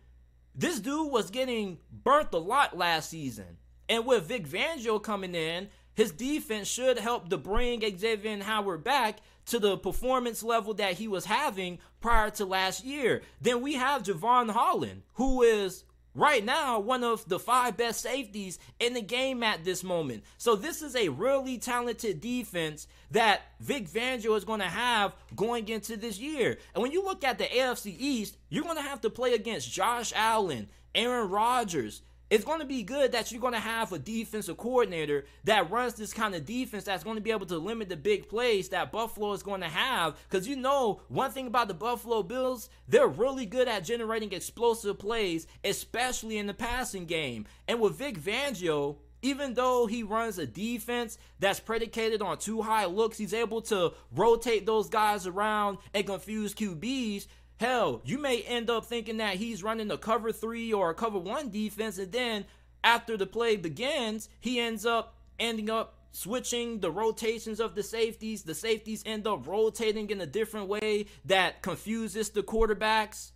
this 0.56 0.80
dude 0.80 1.12
was 1.12 1.30
getting 1.30 1.78
burnt 1.92 2.34
a 2.34 2.40
lot 2.40 2.78
last 2.78 3.10
season. 3.10 3.58
And 3.88 4.06
with 4.06 4.26
Vic 4.26 4.48
Fangio 4.48 5.02
coming 5.02 5.36
in, 5.36 5.70
his 5.94 6.12
defense 6.12 6.68
should 6.68 7.00
help 7.00 7.30
to 7.30 7.38
bring 7.38 7.82
Xavier 7.98 8.44
Howard 8.44 8.84
back 8.84 9.20
to 9.48 9.60
the 9.60 9.77
performance 9.77 10.44
level 10.44 10.74
that 10.75 10.94
he 10.94 11.08
was 11.08 11.25
having 11.25 11.80
prior 12.01 12.30
to 12.32 12.46
last 12.46 12.86
year. 12.86 13.22
Then 13.42 13.62
we 13.62 13.74
have 13.74 14.04
Jevon 14.04 14.51
Holland, 14.51 15.04
who 15.13 15.42
is 15.42 15.84
right 16.13 16.44
now 16.44 16.80
one 16.80 17.04
of 17.04 17.27
the 17.30 17.39
five 17.39 17.77
best 17.77 18.01
safeties 18.01 18.60
in 18.80 18.94
the 18.94 19.01
game 19.01 19.44
at 19.44 19.63
this 19.63 19.84
moment. 19.84 20.24
So 20.38 20.56
this 20.56 20.82
is 20.82 20.96
a 20.96 21.10
really 21.10 21.58
talented 21.58 22.20
defense 22.20 22.88
that 23.12 23.42
Vic 23.60 23.88
Fangio 23.88 24.36
is 24.36 24.44
going 24.44 24.60
to 24.60 24.66
have 24.66 25.16
going 25.36 25.70
into 25.70 25.96
this 25.96 26.20
year. 26.20 26.58
And 26.74 26.82
when 26.82 26.92
you 26.92 27.04
look 27.04 27.24
at 27.24 27.38
the 27.38 27.46
AFC 27.46 27.96
East, 27.98 28.38
you're 28.50 28.63
going 28.63 28.75
to 28.77 28.82
have 28.82 29.01
to 29.01 29.10
play 29.10 29.34
against 29.34 29.72
Josh 29.72 30.12
Allen, 30.16 30.68
Aaron 30.94 31.30
Rodgers, 31.30 32.01
it's 32.30 32.44
going 32.44 32.60
to 32.60 32.66
be 32.66 32.84
good 32.84 33.12
that 33.14 33.32
you're 33.32 33.42
going 33.42 33.54
to 33.54 33.60
have 33.60 33.92
a 33.94 34.00
defensive 34.00 34.58
coordinator 34.58 35.26
that 35.46 35.72
runs 35.72 35.94
this 35.94 36.14
kind 36.14 36.36
of 36.36 36.46
defense 36.46 36.84
that's 36.84 37.04
going 37.04 37.16
to 37.16 37.22
be 37.22 37.32
able 37.32 37.46
to 37.46 37.58
limit 37.58 37.90
the 37.90 37.96
big 37.96 38.28
plays 38.28 38.70
that 38.70 38.92
Buffalo 38.92 39.32
is 39.34 39.44
going 39.44 39.62
to 39.62 39.70
have. 39.70 40.18
Because 40.30 40.48
you 40.48 40.56
know, 40.56 41.02
one 41.08 41.32
thing 41.32 41.48
about 41.48 41.68
the 41.68 41.74
Buffalo 41.74 42.24
Bills, 42.24 42.70
they're 42.88 43.08
really 43.08 43.46
good 43.46 43.68
at 43.68 43.86
generating 43.86 44.34
explosive 44.34 45.00
plays, 45.00 45.48
especially 45.64 46.38
in 46.38 46.48
the 46.48 46.54
passing 46.54 47.06
game. 47.06 47.46
And 47.68 47.80
with 47.80 47.96
Vic 47.96 48.20
Fangio, 48.20 48.98
even 49.22 49.54
though 49.54 49.88
he 49.88 50.04
runs 50.04 50.38
a 50.38 50.46
defense 50.46 51.18
that's 51.40 51.60
predicated 51.60 52.22
on 52.22 52.38
two 52.38 52.62
high 52.62 52.86
looks, 52.86 53.18
he's 53.18 53.34
able 53.34 53.62
to 53.64 53.94
rotate 54.16 54.66
those 54.66 54.90
guys 54.90 55.26
around 55.26 55.80
and 55.94 56.06
confuse 56.06 56.54
QBs. 56.54 57.28
Hell, 57.60 58.02
you 58.06 58.20
may 58.20 58.42
end 58.42 58.70
up 58.70 58.86
thinking 58.86 59.18
that 59.18 59.36
he's 59.36 59.64
running 59.64 59.90
a 59.90 59.98
cover 59.98 60.32
three 60.32 60.72
or 60.72 60.92
a 60.92 60.94
cover 60.94 61.18
one 61.18 61.50
defense, 61.50 61.98
and 61.98 62.12
then 62.12 62.46
after 62.84 63.18
the 63.18 63.26
play 63.26 63.58
begins, 63.58 64.30
he 64.40 64.60
ends 64.60 64.86
up 64.86 65.16
ending 65.40 65.70
up 65.70 65.96
switching 66.12 66.80
the 66.80 66.92
rotations 66.92 67.60
of 67.60 67.76
the 67.76 67.84
safeties. 67.84 68.44
The 68.44 68.56
safeties 68.56 69.04
end 69.06 69.28
up 69.28 69.48
rotating 69.48 70.10
in 70.10 70.22
a 70.22 70.26
different 70.26 70.68
way 70.68 71.08
that 71.26 71.62
confuses 71.62 72.30
the 72.30 72.44
quarterbacks. 72.44 73.32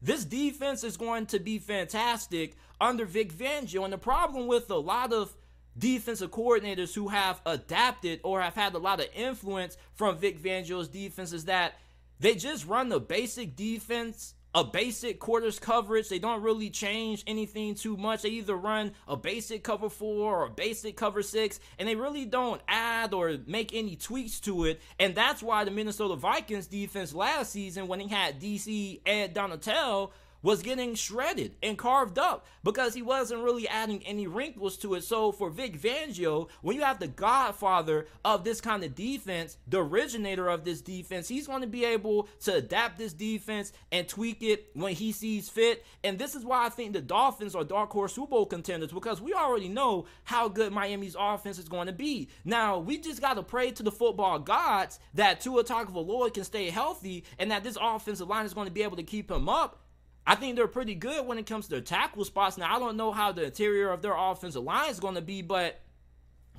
This 0.00 0.24
defense 0.24 0.84
is 0.84 0.96
going 0.96 1.26
to 1.26 1.40
be 1.40 1.58
fantastic 1.58 2.56
under 2.80 3.04
Vic 3.04 3.32
Fangio, 3.32 3.84
and 3.84 3.92
the 3.92 3.98
problem 3.98 4.46
with 4.46 4.70
a 4.70 4.76
lot 4.76 5.12
of 5.12 5.34
defensive 5.78 6.30
coordinators 6.30 6.94
who 6.94 7.08
have 7.08 7.40
adapted 7.44 8.20
or 8.22 8.40
have 8.40 8.54
had 8.54 8.74
a 8.74 8.78
lot 8.78 9.00
of 9.00 9.08
influence 9.14 9.76
from 9.94 10.16
Vic 10.18 10.42
Fangio's 10.42 10.88
defense 10.88 11.32
is 11.32 11.46
that 11.46 11.74
they 12.20 12.34
just 12.34 12.66
run 12.66 12.88
the 12.88 13.00
basic 13.00 13.56
defense, 13.56 14.34
a 14.54 14.64
basic 14.64 15.20
quarters 15.20 15.58
coverage. 15.58 16.08
They 16.08 16.18
don't 16.18 16.42
really 16.42 16.70
change 16.70 17.22
anything 17.26 17.74
too 17.74 17.96
much. 17.96 18.22
They 18.22 18.30
either 18.30 18.56
run 18.56 18.92
a 19.06 19.16
basic 19.16 19.62
cover 19.62 19.90
four 19.90 20.42
or 20.42 20.46
a 20.46 20.50
basic 20.50 20.96
cover 20.96 21.22
six, 21.22 21.60
and 21.78 21.86
they 21.86 21.94
really 21.94 22.24
don't 22.24 22.62
add 22.66 23.12
or 23.12 23.36
make 23.46 23.74
any 23.74 23.96
tweaks 23.96 24.40
to 24.40 24.64
it. 24.64 24.80
And 24.98 25.14
that's 25.14 25.42
why 25.42 25.64
the 25.64 25.70
Minnesota 25.70 26.16
Vikings 26.16 26.66
defense 26.66 27.14
last 27.14 27.52
season, 27.52 27.86
when 27.86 28.00
he 28.00 28.08
had 28.08 28.40
DC 28.40 29.00
Ed 29.04 29.34
Donatell, 29.34 30.12
was 30.42 30.62
getting 30.62 30.94
shredded 30.94 31.56
and 31.62 31.78
carved 31.78 32.18
up 32.18 32.46
because 32.62 32.94
he 32.94 33.02
wasn't 33.02 33.42
really 33.42 33.68
adding 33.68 34.02
any 34.06 34.26
wrinkles 34.26 34.76
to 34.78 34.94
it. 34.94 35.04
So 35.04 35.32
for 35.32 35.50
Vic 35.50 35.80
Fangio, 35.80 36.48
when 36.62 36.76
you 36.76 36.82
have 36.82 36.98
the 36.98 37.08
godfather 37.08 38.06
of 38.24 38.44
this 38.44 38.60
kind 38.60 38.84
of 38.84 38.94
defense, 38.94 39.56
the 39.66 39.82
originator 39.82 40.48
of 40.48 40.64
this 40.64 40.80
defense, 40.80 41.28
he's 41.28 41.46
going 41.46 41.62
to 41.62 41.66
be 41.66 41.84
able 41.84 42.28
to 42.44 42.54
adapt 42.54 42.98
this 42.98 43.12
defense 43.12 43.72
and 43.92 44.08
tweak 44.08 44.42
it 44.42 44.68
when 44.74 44.94
he 44.94 45.12
sees 45.12 45.48
fit. 45.48 45.84
And 46.04 46.18
this 46.18 46.34
is 46.34 46.44
why 46.44 46.66
I 46.66 46.68
think 46.68 46.92
the 46.92 47.00
Dolphins 47.00 47.54
are 47.54 47.64
dark 47.64 47.90
horse 47.90 48.14
Super 48.14 48.30
Bowl 48.30 48.46
contenders 48.46 48.92
because 48.92 49.20
we 49.20 49.34
already 49.34 49.68
know 49.68 50.06
how 50.24 50.48
good 50.48 50.72
Miami's 50.72 51.16
offense 51.18 51.58
is 51.58 51.68
going 51.68 51.86
to 51.86 51.92
be. 51.92 52.28
Now, 52.44 52.78
we 52.78 52.98
just 52.98 53.20
got 53.20 53.34
to 53.34 53.42
pray 53.42 53.70
to 53.72 53.82
the 53.82 53.92
football 53.92 54.38
gods 54.38 54.98
that 55.14 55.40
Tua 55.40 55.64
Tagovailoa 55.64 56.32
can 56.32 56.44
stay 56.44 56.70
healthy 56.70 57.24
and 57.38 57.50
that 57.50 57.64
this 57.64 57.78
offensive 57.80 58.28
line 58.28 58.46
is 58.46 58.54
going 58.54 58.66
to 58.66 58.72
be 58.72 58.82
able 58.82 58.96
to 58.96 59.02
keep 59.02 59.30
him 59.30 59.48
up 59.48 59.82
I 60.26 60.34
think 60.34 60.56
they're 60.56 60.66
pretty 60.66 60.94
good 60.94 61.26
when 61.26 61.38
it 61.38 61.46
comes 61.46 61.66
to 61.66 61.70
their 61.70 61.80
tackle 61.80 62.24
spots. 62.24 62.58
Now, 62.58 62.74
I 62.74 62.78
don't 62.78 62.96
know 62.96 63.12
how 63.12 63.32
the 63.32 63.44
interior 63.44 63.90
of 63.90 64.02
their 64.02 64.16
offensive 64.16 64.64
line 64.64 64.90
is 64.90 64.98
going 64.98 65.14
to 65.14 65.22
be, 65.22 65.40
but 65.40 65.80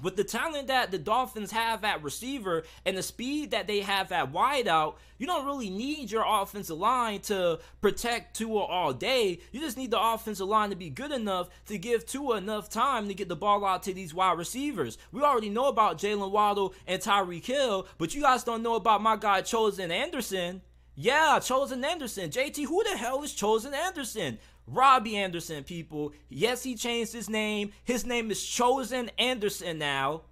with 0.02 0.16
the 0.16 0.24
talent 0.24 0.68
that 0.68 0.92
the 0.92 0.98
Dolphins 1.00 1.52
have 1.52 1.84
at 1.84 2.04
receiver 2.04 2.64
and 2.86 2.98
the 2.98 3.04
speed 3.04 3.52
that 3.52 3.68
they 3.68 3.82
have 3.82 4.12
at 4.12 4.32
wideout, 4.32 4.96
you 5.18 5.26
don't 5.26 5.46
really 5.46 5.70
need 5.70 6.12
your 6.12 6.24
offensive 6.26 6.78
line 6.78 7.20
to 7.22 7.60
protect 7.82 8.38
Tua 8.38 8.62
all 8.62 8.94
day. 8.94 9.40
You 9.52 9.60
just 9.60 9.78
need 9.78 9.92
the 9.92 10.02
offensive 10.02 10.48
line 10.48 10.70
to 10.70 10.76
be 10.76 10.90
good 10.90 11.12
enough 11.12 11.50
to 11.66 11.78
give 11.78 12.06
Tua 12.06 12.38
enough 12.38 12.70
time 12.70 13.08
to 13.08 13.14
get 13.14 13.28
the 13.28 13.36
ball 13.36 13.66
out 13.66 13.84
to 13.84 13.94
these 13.94 14.14
wide 14.14 14.38
receivers. 14.38 14.98
We 15.12 15.22
already 15.22 15.50
know 15.50 15.68
about 15.68 15.98
Jaylen 15.98 16.32
Waddle 16.32 16.76
and 16.86 17.02
Tyreek 17.02 17.46
Hill, 17.46 17.88
but 17.98 18.14
you 18.14 18.22
guys 18.22 18.44
don't 18.44 18.64
know 18.64 18.76
about 18.76 19.02
my 19.02 19.16
guy 19.16 19.42
Chosen 19.42 19.92
Anderson. 19.92 20.62
Yeah, 21.00 21.38
Chosen 21.40 21.86
Anderson. 21.86 22.32
JT, 22.32 22.66
who 22.66 22.84
the 22.84 22.98
hell 22.98 23.22
is 23.22 23.32
Chosen 23.32 23.76
Anderson? 23.76 24.40
Robbie 24.66 25.16
Anderson, 25.16 25.64
people. 25.64 26.12
Yes, 26.28 26.64
he 26.64 26.74
changed 26.74 27.14
his 27.14 27.30
name. 27.30 27.72
His 27.84 28.04
name 28.04 28.32
is 28.32 28.44
Chosen 28.44 29.12
Anderson 29.20 29.78
now. 29.78 30.24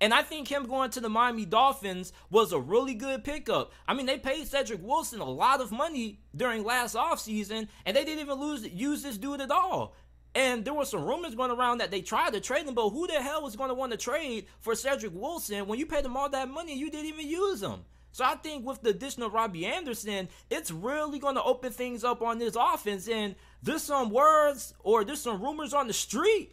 And 0.00 0.14
I 0.14 0.22
think 0.22 0.46
him 0.46 0.66
going 0.68 0.90
to 0.90 1.00
the 1.00 1.08
Miami 1.08 1.44
Dolphins 1.44 2.12
was 2.30 2.52
a 2.52 2.60
really 2.60 2.94
good 2.94 3.24
pickup. 3.24 3.72
I 3.88 3.94
mean, 3.94 4.06
they 4.06 4.16
paid 4.16 4.46
Cedric 4.46 4.80
Wilson 4.80 5.18
a 5.18 5.28
lot 5.28 5.60
of 5.60 5.72
money 5.72 6.20
during 6.36 6.62
last 6.62 6.94
offseason, 6.94 7.66
and 7.84 7.96
they 7.96 8.04
didn't 8.04 8.20
even 8.20 8.38
lose 8.38 8.64
use 8.64 9.02
this 9.02 9.18
dude 9.18 9.40
at 9.40 9.50
all. 9.50 9.96
And 10.36 10.64
there 10.64 10.72
were 10.72 10.84
some 10.84 11.04
rumors 11.04 11.34
going 11.34 11.50
around 11.50 11.78
that 11.78 11.90
they 11.90 12.00
tried 12.00 12.34
to 12.34 12.40
trade 12.40 12.68
him, 12.68 12.74
but 12.74 12.90
who 12.90 13.08
the 13.08 13.20
hell 13.20 13.42
was 13.42 13.56
going 13.56 13.70
to 13.70 13.74
want 13.74 13.90
to 13.90 13.98
trade 13.98 14.46
for 14.60 14.76
Cedric 14.76 15.12
Wilson 15.12 15.66
when 15.66 15.80
you 15.80 15.86
paid 15.86 16.04
him 16.04 16.16
all 16.16 16.28
that 16.28 16.48
money 16.48 16.70
and 16.70 16.80
you 16.80 16.92
didn't 16.92 17.06
even 17.06 17.28
use 17.28 17.60
him? 17.60 17.80
So 18.12 18.24
I 18.24 18.34
think 18.36 18.66
with 18.66 18.82
the 18.82 18.90
addition 18.90 19.22
of 19.22 19.32
Robbie 19.32 19.66
Anderson, 19.66 20.28
it's 20.50 20.70
really 20.70 21.18
going 21.18 21.34
to 21.34 21.42
open 21.42 21.72
things 21.72 22.04
up 22.04 22.20
on 22.20 22.38
this 22.38 22.56
offense. 22.58 23.08
And 23.08 23.34
there's 23.62 23.82
some 23.82 24.10
words 24.10 24.74
or 24.80 25.04
there's 25.04 25.22
some 25.22 25.42
rumors 25.42 25.72
on 25.72 25.86
the 25.86 25.94
street 25.94 26.52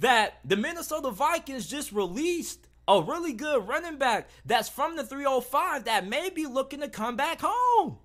that 0.00 0.40
the 0.44 0.56
Minnesota 0.56 1.10
Vikings 1.10 1.66
just 1.66 1.92
released 1.92 2.66
a 2.88 3.00
really 3.00 3.32
good 3.32 3.68
running 3.68 3.98
back 3.98 4.28
that's 4.44 4.68
from 4.68 4.96
the 4.96 5.04
305 5.04 5.84
that 5.84 6.08
may 6.08 6.28
be 6.28 6.46
looking 6.46 6.80
to 6.80 6.88
come 6.88 7.16
back 7.16 7.40
home. 7.40 7.98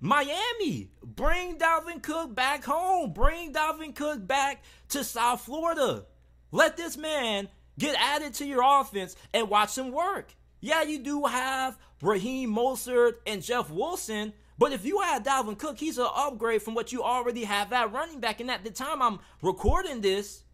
Miami, 0.00 0.90
bring 1.02 1.58
Dalvin 1.58 2.02
Cook 2.02 2.34
back 2.34 2.64
home. 2.64 3.12
Bring 3.12 3.52
Dalvin 3.52 3.94
Cook 3.94 4.26
back 4.26 4.62
to 4.90 5.04
South 5.04 5.42
Florida. 5.42 6.04
Let 6.52 6.76
this 6.76 6.96
man 6.96 7.48
get 7.78 7.96
added 7.98 8.34
to 8.34 8.46
your 8.46 8.62
offense 8.64 9.16
and 9.34 9.50
watch 9.50 9.76
him 9.76 9.92
work. 9.92 10.34
Yeah, 10.60 10.82
you 10.82 10.98
do 10.98 11.24
have 11.24 11.78
Raheem 12.02 12.54
Mostert 12.54 13.14
and 13.26 13.42
Jeff 13.42 13.70
Wilson. 13.70 14.32
But 14.58 14.72
if 14.72 14.86
you 14.86 15.02
add 15.02 15.24
Dalvin 15.24 15.58
Cook, 15.58 15.78
he's 15.78 15.98
an 15.98 16.08
upgrade 16.14 16.62
from 16.62 16.74
what 16.74 16.92
you 16.92 17.02
already 17.02 17.44
have 17.44 17.72
at 17.72 17.92
running 17.92 18.20
back. 18.20 18.40
And 18.40 18.50
at 18.50 18.64
the 18.64 18.70
time 18.70 19.02
I'm 19.02 19.18
recording 19.42 20.00
this, 20.00 20.44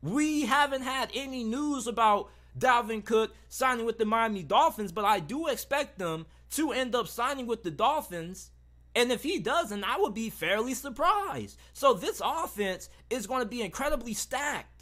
we 0.00 0.46
haven't 0.46 0.82
had 0.82 1.10
any 1.14 1.44
news 1.44 1.86
about 1.86 2.30
Dalvin 2.58 3.04
Cook 3.04 3.34
signing 3.48 3.84
with 3.84 3.98
the 3.98 4.06
Miami 4.06 4.42
Dolphins, 4.42 4.92
but 4.92 5.04
I 5.04 5.20
do 5.20 5.48
expect 5.48 5.98
them 5.98 6.26
to 6.52 6.72
end 6.72 6.94
up 6.94 7.06
signing 7.06 7.46
with 7.46 7.62
the 7.62 7.70
Dolphins. 7.70 8.50
And 8.94 9.12
if 9.12 9.22
he 9.22 9.38
doesn't, 9.38 9.84
I 9.84 9.98
would 9.98 10.14
be 10.14 10.30
fairly 10.30 10.74
surprised. 10.74 11.58
So 11.74 11.92
this 11.92 12.22
offense 12.24 12.88
is 13.10 13.26
going 13.26 13.42
to 13.42 13.48
be 13.48 13.62
incredibly 13.62 14.14
stacked. 14.14 14.77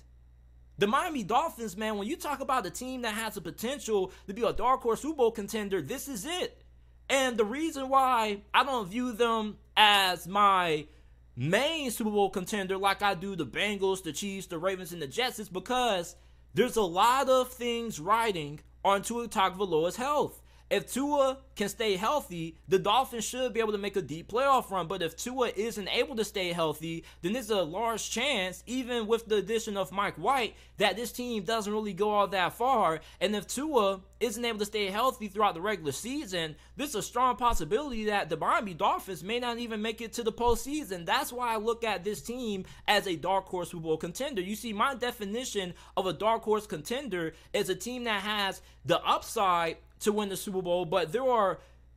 The 0.78 0.86
Miami 0.86 1.22
Dolphins, 1.22 1.76
man, 1.76 1.96
when 1.96 2.06
you 2.06 2.16
talk 2.16 2.40
about 2.40 2.66
a 2.66 2.70
team 2.70 3.02
that 3.02 3.14
has 3.14 3.34
the 3.34 3.40
potential 3.40 4.12
to 4.26 4.34
be 4.34 4.42
a 4.42 4.52
dark 4.52 4.82
horse 4.82 5.00
Super 5.00 5.16
Bowl 5.16 5.30
contender, 5.30 5.80
this 5.80 6.06
is 6.06 6.26
it. 6.26 6.62
And 7.08 7.36
the 7.36 7.44
reason 7.44 7.88
why 7.88 8.42
I 8.52 8.62
don't 8.62 8.88
view 8.88 9.12
them 9.12 9.56
as 9.76 10.28
my 10.28 10.86
main 11.34 11.90
Super 11.90 12.10
Bowl 12.10 12.28
contender 12.28 12.76
like 12.76 13.00
I 13.00 13.14
do 13.14 13.36
the 13.36 13.46
Bengals, 13.46 14.02
the 14.02 14.12
Chiefs, 14.12 14.48
the 14.48 14.58
Ravens, 14.58 14.92
and 14.92 15.00
the 15.00 15.06
Jets 15.06 15.38
is 15.38 15.48
because 15.48 16.14
there's 16.52 16.76
a 16.76 16.82
lot 16.82 17.28
of 17.28 17.48
things 17.52 17.98
riding 17.98 18.60
on 18.84 19.02
Tua 19.02 19.28
Tagovailoa's 19.28 19.96
health. 19.96 20.42
If 20.68 20.92
Tua 20.92 21.38
can 21.56 21.68
stay 21.68 21.96
healthy, 21.96 22.56
the 22.68 22.78
Dolphins 22.78 23.24
should 23.24 23.52
be 23.52 23.60
able 23.60 23.72
to 23.72 23.78
make 23.78 23.96
a 23.96 24.02
deep 24.02 24.30
playoff 24.30 24.70
run. 24.70 24.86
But 24.86 25.02
if 25.02 25.16
Tua 25.16 25.50
isn't 25.56 25.88
able 25.88 26.14
to 26.16 26.24
stay 26.24 26.52
healthy, 26.52 27.04
then 27.22 27.32
there's 27.32 27.50
a 27.50 27.62
large 27.62 28.10
chance, 28.10 28.62
even 28.66 29.06
with 29.06 29.26
the 29.26 29.36
addition 29.36 29.76
of 29.76 29.92
Mike 29.92 30.16
White, 30.16 30.54
that 30.76 30.96
this 30.96 31.12
team 31.12 31.44
doesn't 31.44 31.72
really 31.72 31.94
go 31.94 32.10
all 32.10 32.28
that 32.28 32.52
far. 32.52 33.00
And 33.20 33.34
if 33.34 33.46
Tua 33.46 34.00
isn't 34.20 34.44
able 34.44 34.58
to 34.58 34.64
stay 34.66 34.86
healthy 34.86 35.28
throughout 35.28 35.54
the 35.54 35.60
regular 35.60 35.92
season, 35.92 36.56
there's 36.76 36.94
a 36.94 37.02
strong 37.02 37.36
possibility 37.36 38.06
that 38.06 38.28
the 38.28 38.36
Miami 38.36 38.74
Dolphins 38.74 39.24
may 39.24 39.40
not 39.40 39.58
even 39.58 39.82
make 39.82 40.00
it 40.00 40.12
to 40.14 40.22
the 40.22 40.32
postseason. 40.32 41.06
That's 41.06 41.32
why 41.32 41.54
I 41.54 41.56
look 41.56 41.84
at 41.84 42.04
this 42.04 42.20
team 42.20 42.64
as 42.86 43.06
a 43.06 43.16
dark 43.16 43.46
horse 43.46 43.70
Super 43.70 43.82
Bowl 43.82 43.96
contender. 43.96 44.42
You 44.42 44.56
see, 44.56 44.72
my 44.72 44.94
definition 44.94 45.74
of 45.96 46.06
a 46.06 46.12
dark 46.12 46.42
horse 46.42 46.66
contender 46.66 47.34
is 47.52 47.68
a 47.68 47.74
team 47.74 48.04
that 48.04 48.22
has 48.22 48.60
the 48.84 49.02
upside 49.02 49.78
to 50.00 50.12
win 50.12 50.28
the 50.28 50.36
Super 50.36 50.62
Bowl, 50.62 50.84
but 50.84 51.12
there 51.12 51.26
are 51.26 51.45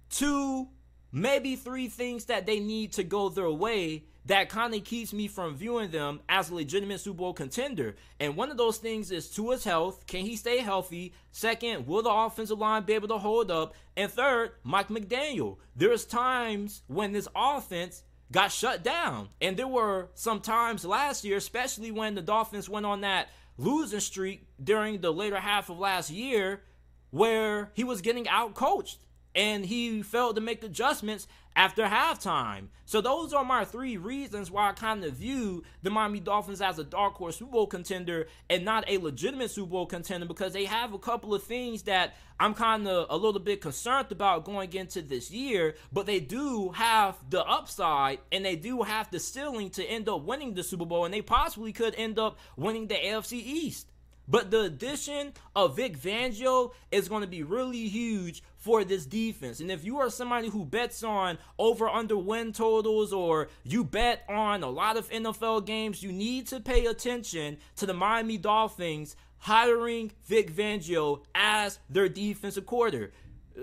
two, 0.09 0.67
maybe 1.11 1.55
three 1.55 1.87
things 1.87 2.25
that 2.25 2.45
they 2.45 2.59
need 2.59 2.93
to 2.93 3.03
go 3.03 3.29
their 3.29 3.49
way 3.49 4.03
that 4.29 4.47
kind 4.47 4.75
of 4.75 4.83
keeps 4.83 5.11
me 5.11 5.27
from 5.27 5.55
viewing 5.55 5.89
them 5.89 6.19
as 6.29 6.49
a 6.49 6.55
legitimate 6.55 6.99
Super 6.99 7.17
Bowl 7.17 7.33
contender. 7.33 7.95
And 8.19 8.35
one 8.35 8.51
of 8.51 8.57
those 8.57 8.77
things 8.77 9.09
is 9.09 9.27
Tua's 9.27 9.63
health. 9.63 10.05
Can 10.05 10.23
he 10.23 10.35
stay 10.35 10.59
healthy? 10.59 11.13
Second, 11.31 11.87
will 11.87 12.03
the 12.03 12.11
offensive 12.11 12.59
line 12.59 12.83
be 12.83 12.93
able 12.93 13.07
to 13.07 13.17
hold 13.17 13.49
up? 13.49 13.73
And 13.97 14.11
third, 14.11 14.51
Mike 14.63 14.89
McDaniel. 14.89 15.57
There's 15.75 16.05
times 16.05 16.83
when 16.85 17.11
this 17.11 17.27
offense 17.35 18.03
got 18.31 18.51
shut 18.51 18.83
down. 18.83 19.29
And 19.41 19.57
there 19.57 19.67
were 19.67 20.09
some 20.13 20.41
times 20.41 20.85
last 20.85 21.25
year, 21.25 21.37
especially 21.37 21.89
when 21.89 22.13
the 22.13 22.21
Dolphins 22.21 22.69
went 22.69 22.85
on 22.85 23.01
that 23.01 23.29
losing 23.57 23.99
streak 23.99 24.47
during 24.63 25.01
the 25.01 25.11
later 25.11 25.39
half 25.39 25.71
of 25.71 25.79
last 25.79 26.11
year, 26.11 26.61
where 27.09 27.71
he 27.73 27.83
was 27.83 28.01
getting 28.01 28.27
out 28.29 28.53
coached 28.53 28.99
and 29.39 29.65
he 29.65 30.03
failed 30.03 30.35
to 30.35 30.41
make 30.41 30.61
adjustments 30.65 31.25
after 31.55 31.85
halftime. 31.85 32.67
So 32.83 32.99
those 32.99 33.33
are 33.33 33.45
my 33.45 33.63
three 33.63 33.95
reasons 33.95 34.51
why 34.51 34.67
I 34.67 34.73
kind 34.73 35.01
of 35.05 35.13
view 35.13 35.63
the 35.81 35.89
Miami 35.89 36.19
Dolphins 36.19 36.61
as 36.61 36.77
a 36.77 36.83
dark 36.83 37.13
horse 37.13 37.37
Super 37.37 37.51
Bowl 37.51 37.65
contender 37.65 38.27
and 38.49 38.65
not 38.65 38.83
a 38.89 38.97
legitimate 38.97 39.49
Super 39.49 39.69
Bowl 39.69 39.85
contender 39.85 40.25
because 40.25 40.51
they 40.51 40.65
have 40.65 40.93
a 40.93 40.99
couple 40.99 41.33
of 41.33 41.41
things 41.41 41.83
that 41.83 42.15
I'm 42.37 42.53
kind 42.53 42.85
of 42.85 43.07
a 43.09 43.15
little 43.15 43.39
bit 43.39 43.61
concerned 43.61 44.11
about 44.11 44.43
going 44.43 44.73
into 44.73 45.01
this 45.01 45.31
year, 45.31 45.75
but 45.93 46.05
they 46.05 46.19
do 46.19 46.71
have 46.71 47.15
the 47.29 47.41
upside 47.45 48.19
and 48.33 48.43
they 48.43 48.57
do 48.57 48.81
have 48.81 49.09
the 49.09 49.21
ceiling 49.21 49.69
to 49.71 49.85
end 49.85 50.09
up 50.09 50.23
winning 50.23 50.53
the 50.53 50.63
Super 50.63 50.85
Bowl 50.85 51.05
and 51.05 51.13
they 51.13 51.21
possibly 51.21 51.71
could 51.71 51.95
end 51.95 52.19
up 52.19 52.37
winning 52.57 52.87
the 52.87 52.95
AFC 52.95 53.33
East. 53.33 53.87
But 54.29 54.51
the 54.51 54.61
addition 54.61 55.33
of 55.55 55.75
Vic 55.75 55.97
Fangio 55.97 56.73
is 56.91 57.09
going 57.09 57.21
to 57.21 57.27
be 57.27 57.41
really 57.41 57.87
huge 57.87 58.43
for 58.57 58.83
this 58.83 59.05
defense. 59.05 59.59
And 59.59 59.71
if 59.71 59.83
you 59.83 59.97
are 59.97 60.09
somebody 60.09 60.49
who 60.49 60.65
bets 60.65 61.03
on 61.03 61.39
over 61.57 61.89
under 61.89 62.17
win 62.17 62.53
totals 62.53 63.11
or 63.11 63.49
you 63.63 63.83
bet 63.83 64.23
on 64.29 64.61
a 64.61 64.69
lot 64.69 64.97
of 64.97 65.09
NFL 65.09 65.65
games, 65.65 66.03
you 66.03 66.11
need 66.11 66.47
to 66.47 66.59
pay 66.59 66.85
attention 66.85 67.57
to 67.77 67.85
the 67.85 67.93
Miami 67.93 68.37
Dolphins 68.37 69.15
hiring 69.39 70.11
Vic 70.25 70.53
Fangio 70.53 71.21
as 71.33 71.79
their 71.89 72.09
defensive 72.09 72.65
coordinator 72.65 73.11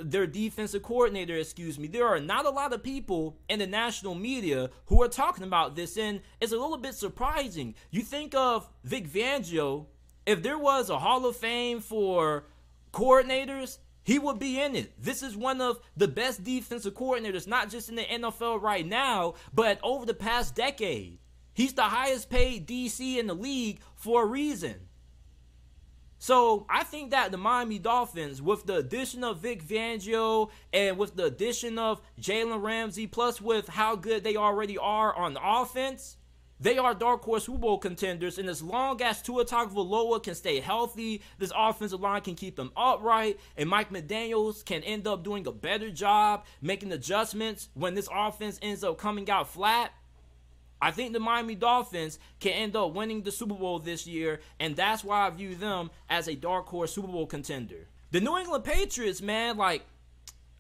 their 0.03 0.27
defensive 0.27 0.83
coordinator, 0.83 1.37
excuse 1.37 1.79
me. 1.79 1.89
There 1.89 2.07
are 2.07 2.21
not 2.21 2.45
a 2.45 2.51
lot 2.51 2.75
of 2.75 2.83
people 2.83 3.39
in 3.49 3.61
the 3.61 3.67
national 3.67 4.15
media 4.15 4.69
who 4.87 5.03
are 5.03 5.09
talking 5.09 5.45
about 5.45 5.75
this, 5.75 5.97
and 5.97 6.21
it's 6.39 6.53
a 6.53 6.59
little 6.59 6.77
bit 6.77 6.95
surprising. 6.95 7.75
You 7.91 8.03
think 8.03 8.35
of 8.35 8.69
Vic 8.85 9.09
Fangio 9.09 9.87
if 10.27 10.43
there 10.43 10.59
was 10.59 10.91
a 10.91 10.99
Hall 10.99 11.25
of 11.25 11.37
Fame 11.37 11.81
for 11.81 12.45
coordinators, 12.93 13.79
he 14.03 14.19
would 14.19 14.39
be 14.39 14.61
in 14.61 14.77
it. 14.77 14.93
This 15.03 15.23
is 15.23 15.37
one 15.37 15.61
of 15.61 15.81
the 15.97 16.09
best 16.09 16.45
defensive 16.45 16.95
coordinators, 16.95 17.47
not 17.47 17.71
just 17.71 17.89
in 17.89 17.95
the 17.95 18.03
NFL 18.03 18.61
right 18.61 18.87
now, 18.87 19.35
but 19.55 19.79
over 19.83 20.05
the 20.05 20.15
past 20.15 20.55
decade. 20.55 21.19
He's 21.55 21.73
the 21.73 21.83
highest 21.83 22.29
paid 22.29 22.69
DC 22.69 23.17
in 23.17 23.27
the 23.29 23.35
league 23.35 23.81
for 23.95 24.25
a 24.25 24.27
reason. 24.27 24.75
So 26.19 26.67
I 26.69 26.83
think 26.83 27.11
that 27.11 27.31
the 27.31 27.39
Miami 27.39 27.79
Dolphins, 27.79 28.41
with 28.41 28.67
the 28.67 28.77
addition 28.77 29.23
of 29.23 29.39
Vic 29.39 29.63
Fangio 29.63 30.51
and 30.73 30.99
with 30.99 31.15
the 31.17 31.25
addition 31.25 31.79
of 31.79 32.01
Jalen 32.21 32.63
Ramsey, 32.63 33.07
plus 33.07 33.41
with 33.41 33.69
how 33.69 33.97
good 33.97 34.25
they 34.25 34.37
already 34.37 34.79
are 34.79 35.15
on 35.15 35.35
the 35.35 35.41
offense, 35.43 36.17
they 36.59 36.79
are 36.79 36.95
dark 36.95 37.23
horse 37.23 37.45
Super 37.45 37.59
Bowl 37.59 37.79
contenders, 37.79 38.39
and 38.39 38.49
as 38.49 38.63
long 38.63 39.01
as 39.03 39.21
Tua 39.21 39.45
Tagovailoa 39.45 40.23
can 40.23 40.35
stay 40.35 40.61
healthy, 40.61 41.23
this 41.39 41.53
offensive 41.55 42.01
line 42.01 42.23
can 42.23 42.35
keep 42.35 42.57
them 42.57 42.73
upright, 42.77 43.39
and 43.57 43.69
Mike 43.69 43.91
McDaniel's 43.91 44.63
can 44.63 44.83
end 44.83 45.07
up 45.07 45.23
doing 45.23 45.47
a 45.47 45.53
better 45.53 45.91
job 45.91 46.47
making 46.63 46.93
adjustments 46.93 47.69
when 47.75 47.95
this 47.95 48.09
offense 48.13 48.59
ends 48.63 48.83
up 48.83 48.97
coming 48.99 49.29
out 49.29 49.49
flat. 49.49 49.93
I 50.81 50.91
think 50.91 51.13
the 51.13 51.21
Miami 51.21 51.55
Dolphins 51.55 52.19
can 52.39 52.53
end 52.53 52.77
up 52.77 52.93
winning 52.93 53.23
the 53.23 53.33
Super 53.33 53.55
Bowl 53.55 53.79
this 53.79 54.07
year, 54.07 54.41
and 54.61 54.77
that's 54.77 55.05
why 55.05 55.27
I 55.27 55.31
view 55.31 55.55
them 55.55 55.91
as 56.09 56.29
a 56.29 56.35
dark 56.35 56.67
horse 56.67 56.95
Super 56.95 57.09
Bowl 57.09 57.27
contender. 57.27 57.89
The 58.13 58.21
New 58.21 58.37
England 58.39 58.65
Patriots, 58.65 59.21
man, 59.21 59.57
like 59.57 59.85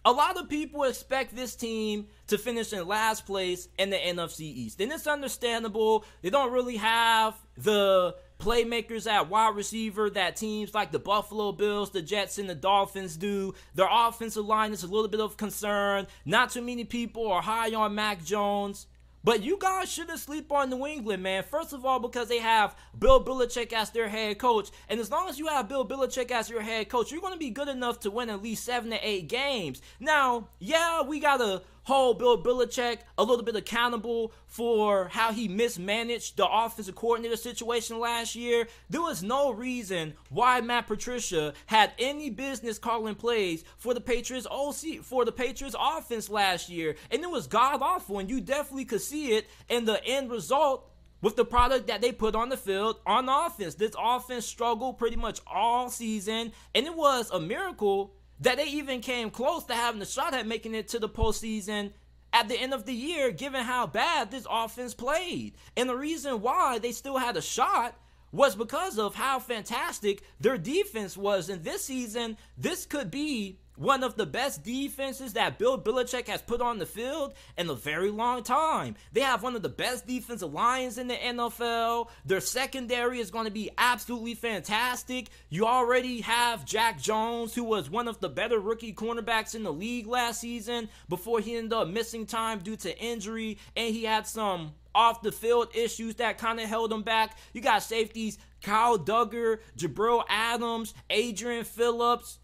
a 0.06 0.12
lot 0.12 0.36
of 0.36 0.48
people 0.48 0.84
expect 0.84 1.34
this 1.34 1.56
team 1.56 2.06
to 2.28 2.38
finish 2.38 2.72
in 2.72 2.86
last 2.86 3.26
place 3.26 3.68
in 3.76 3.90
the 3.90 3.96
NFC 3.96 4.42
East. 4.42 4.80
And 4.80 4.92
it's 4.92 5.08
understandable. 5.08 6.04
They 6.22 6.30
don't 6.30 6.52
really 6.52 6.76
have 6.76 7.34
the 7.58 8.14
playmakers 8.38 9.10
at 9.10 9.28
wide 9.28 9.56
receiver 9.56 10.08
that 10.10 10.36
teams 10.36 10.72
like 10.72 10.92
the 10.92 11.00
Buffalo 11.00 11.50
Bills, 11.50 11.90
the 11.90 12.02
Jets, 12.02 12.38
and 12.38 12.48
the 12.48 12.54
Dolphins 12.54 13.16
do. 13.16 13.52
Their 13.74 13.88
offensive 13.90 14.46
line 14.46 14.72
is 14.72 14.84
a 14.84 14.86
little 14.86 15.08
bit 15.08 15.20
of 15.20 15.36
concern. 15.36 16.06
Not 16.24 16.50
too 16.50 16.62
many 16.62 16.84
people 16.84 17.26
are 17.32 17.42
high 17.42 17.74
on 17.74 17.96
Mac 17.96 18.24
Jones. 18.24 18.86
But 19.26 19.42
you 19.42 19.58
guys 19.60 19.90
shouldn't 19.90 20.20
sleep 20.20 20.52
on 20.52 20.70
New 20.70 20.86
England, 20.86 21.20
man. 21.20 21.42
First 21.42 21.72
of 21.72 21.84
all, 21.84 21.98
because 21.98 22.28
they 22.28 22.38
have 22.38 22.76
Bill 22.96 23.20
Belichick 23.20 23.72
as 23.72 23.90
their 23.90 24.08
head 24.08 24.38
coach. 24.38 24.70
And 24.88 25.00
as 25.00 25.10
long 25.10 25.28
as 25.28 25.36
you 25.36 25.48
have 25.48 25.68
Bill 25.68 25.84
Belichick 25.84 26.30
as 26.30 26.48
your 26.48 26.60
head 26.60 26.88
coach, 26.88 27.10
you're 27.10 27.20
going 27.20 27.32
to 27.32 27.38
be 27.38 27.50
good 27.50 27.66
enough 27.66 27.98
to 28.00 28.10
win 28.12 28.30
at 28.30 28.40
least 28.40 28.64
seven 28.64 28.90
to 28.90 28.98
eight 29.04 29.26
games. 29.26 29.82
Now, 29.98 30.50
yeah, 30.60 31.02
we 31.02 31.18
got 31.18 31.38
to 31.38 31.62
hold 31.86 32.18
Bill 32.18 32.42
Belichick 32.42 32.98
a 33.16 33.22
little 33.22 33.44
bit 33.44 33.54
accountable 33.54 34.32
for 34.46 35.08
how 35.08 35.32
he 35.32 35.46
mismanaged 35.46 36.36
the 36.36 36.46
offensive 36.46 36.96
coordinator 36.96 37.36
situation 37.36 38.00
last 38.00 38.34
year. 38.34 38.66
There 38.90 39.00
was 39.00 39.22
no 39.22 39.52
reason 39.52 40.14
why 40.28 40.60
Matt 40.60 40.88
Patricia 40.88 41.54
had 41.66 41.92
any 41.98 42.28
business 42.28 42.78
calling 42.78 43.14
plays 43.14 43.64
for 43.78 43.94
the 43.94 44.00
Patriots 44.00 44.48
OC 44.50 45.02
for 45.02 45.24
the 45.24 45.30
Patriots 45.30 45.76
offense 45.78 46.28
last 46.28 46.68
year. 46.68 46.96
And 47.12 47.22
it 47.22 47.30
was 47.30 47.46
god 47.46 47.80
awful, 47.80 48.18
and 48.18 48.28
you 48.28 48.40
definitely 48.40 48.84
could 48.84 49.00
see 49.00 49.36
it 49.36 49.46
in 49.68 49.84
the 49.84 50.04
end 50.04 50.30
result 50.30 50.90
with 51.22 51.36
the 51.36 51.44
product 51.44 51.86
that 51.86 52.00
they 52.00 52.10
put 52.10 52.34
on 52.34 52.48
the 52.48 52.56
field 52.56 52.98
on 53.06 53.28
offense. 53.28 53.76
This 53.76 53.94
offense 53.96 54.44
struggled 54.44 54.98
pretty 54.98 55.16
much 55.16 55.40
all 55.46 55.88
season, 55.88 56.52
and 56.74 56.86
it 56.86 56.96
was 56.96 57.30
a 57.30 57.38
miracle 57.38 58.15
that 58.40 58.58
they 58.58 58.66
even 58.66 59.00
came 59.00 59.30
close 59.30 59.64
to 59.64 59.74
having 59.74 60.02
a 60.02 60.06
shot 60.06 60.34
at 60.34 60.46
making 60.46 60.74
it 60.74 60.88
to 60.88 60.98
the 60.98 61.08
postseason 61.08 61.92
at 62.32 62.48
the 62.48 62.60
end 62.60 62.74
of 62.74 62.84
the 62.84 62.92
year, 62.92 63.30
given 63.30 63.64
how 63.64 63.86
bad 63.86 64.30
this 64.30 64.46
offense 64.50 64.94
played. 64.94 65.54
And 65.76 65.88
the 65.88 65.96
reason 65.96 66.42
why 66.42 66.78
they 66.78 66.92
still 66.92 67.16
had 67.16 67.36
a 67.36 67.42
shot 67.42 67.94
was 68.32 68.54
because 68.54 68.98
of 68.98 69.14
how 69.14 69.38
fantastic 69.38 70.22
their 70.38 70.58
defense 70.58 71.16
was. 71.16 71.48
And 71.48 71.64
this 71.64 71.84
season, 71.84 72.36
this 72.58 72.84
could 72.84 73.10
be 73.10 73.58
one 73.76 74.02
of 74.02 74.16
the 74.16 74.26
best 74.26 74.62
defenses 74.62 75.34
that 75.34 75.58
Bill 75.58 75.80
Belichick 75.80 76.28
has 76.28 76.42
put 76.42 76.60
on 76.60 76.78
the 76.78 76.86
field 76.86 77.34
in 77.56 77.68
a 77.68 77.74
very 77.74 78.10
long 78.10 78.42
time. 78.42 78.96
They 79.12 79.20
have 79.20 79.42
one 79.42 79.56
of 79.56 79.62
the 79.62 79.68
best 79.68 80.06
defensive 80.06 80.52
lines 80.52 80.98
in 80.98 81.08
the 81.08 81.14
NFL. 81.14 82.08
Their 82.24 82.40
secondary 82.40 83.20
is 83.20 83.30
going 83.30 83.46
to 83.46 83.50
be 83.50 83.70
absolutely 83.78 84.34
fantastic. 84.34 85.28
You 85.48 85.66
already 85.66 86.22
have 86.22 86.64
Jack 86.64 87.00
Jones, 87.00 87.54
who 87.54 87.64
was 87.64 87.90
one 87.90 88.08
of 88.08 88.20
the 88.20 88.28
better 88.28 88.58
rookie 88.58 88.92
cornerbacks 88.92 89.54
in 89.54 89.62
the 89.62 89.72
league 89.72 90.06
last 90.06 90.40
season 90.40 90.88
before 91.08 91.40
he 91.40 91.56
ended 91.56 91.72
up 91.72 91.88
missing 91.88 92.26
time 92.26 92.60
due 92.60 92.76
to 92.76 92.98
injury, 92.98 93.58
and 93.76 93.94
he 93.94 94.04
had 94.04 94.26
some 94.26 94.72
off 94.94 95.20
the 95.20 95.30
field 95.30 95.68
issues 95.74 96.14
that 96.16 96.38
kind 96.38 96.58
of 96.58 96.66
held 96.66 96.90
him 96.90 97.02
back. 97.02 97.36
You 97.52 97.60
got 97.60 97.82
safeties 97.82 98.38
Kyle 98.62 98.98
Dugger, 98.98 99.58
Jabril 99.76 100.24
Adams, 100.28 100.94
Adrian 101.10 101.64
Phillips. 101.64 102.38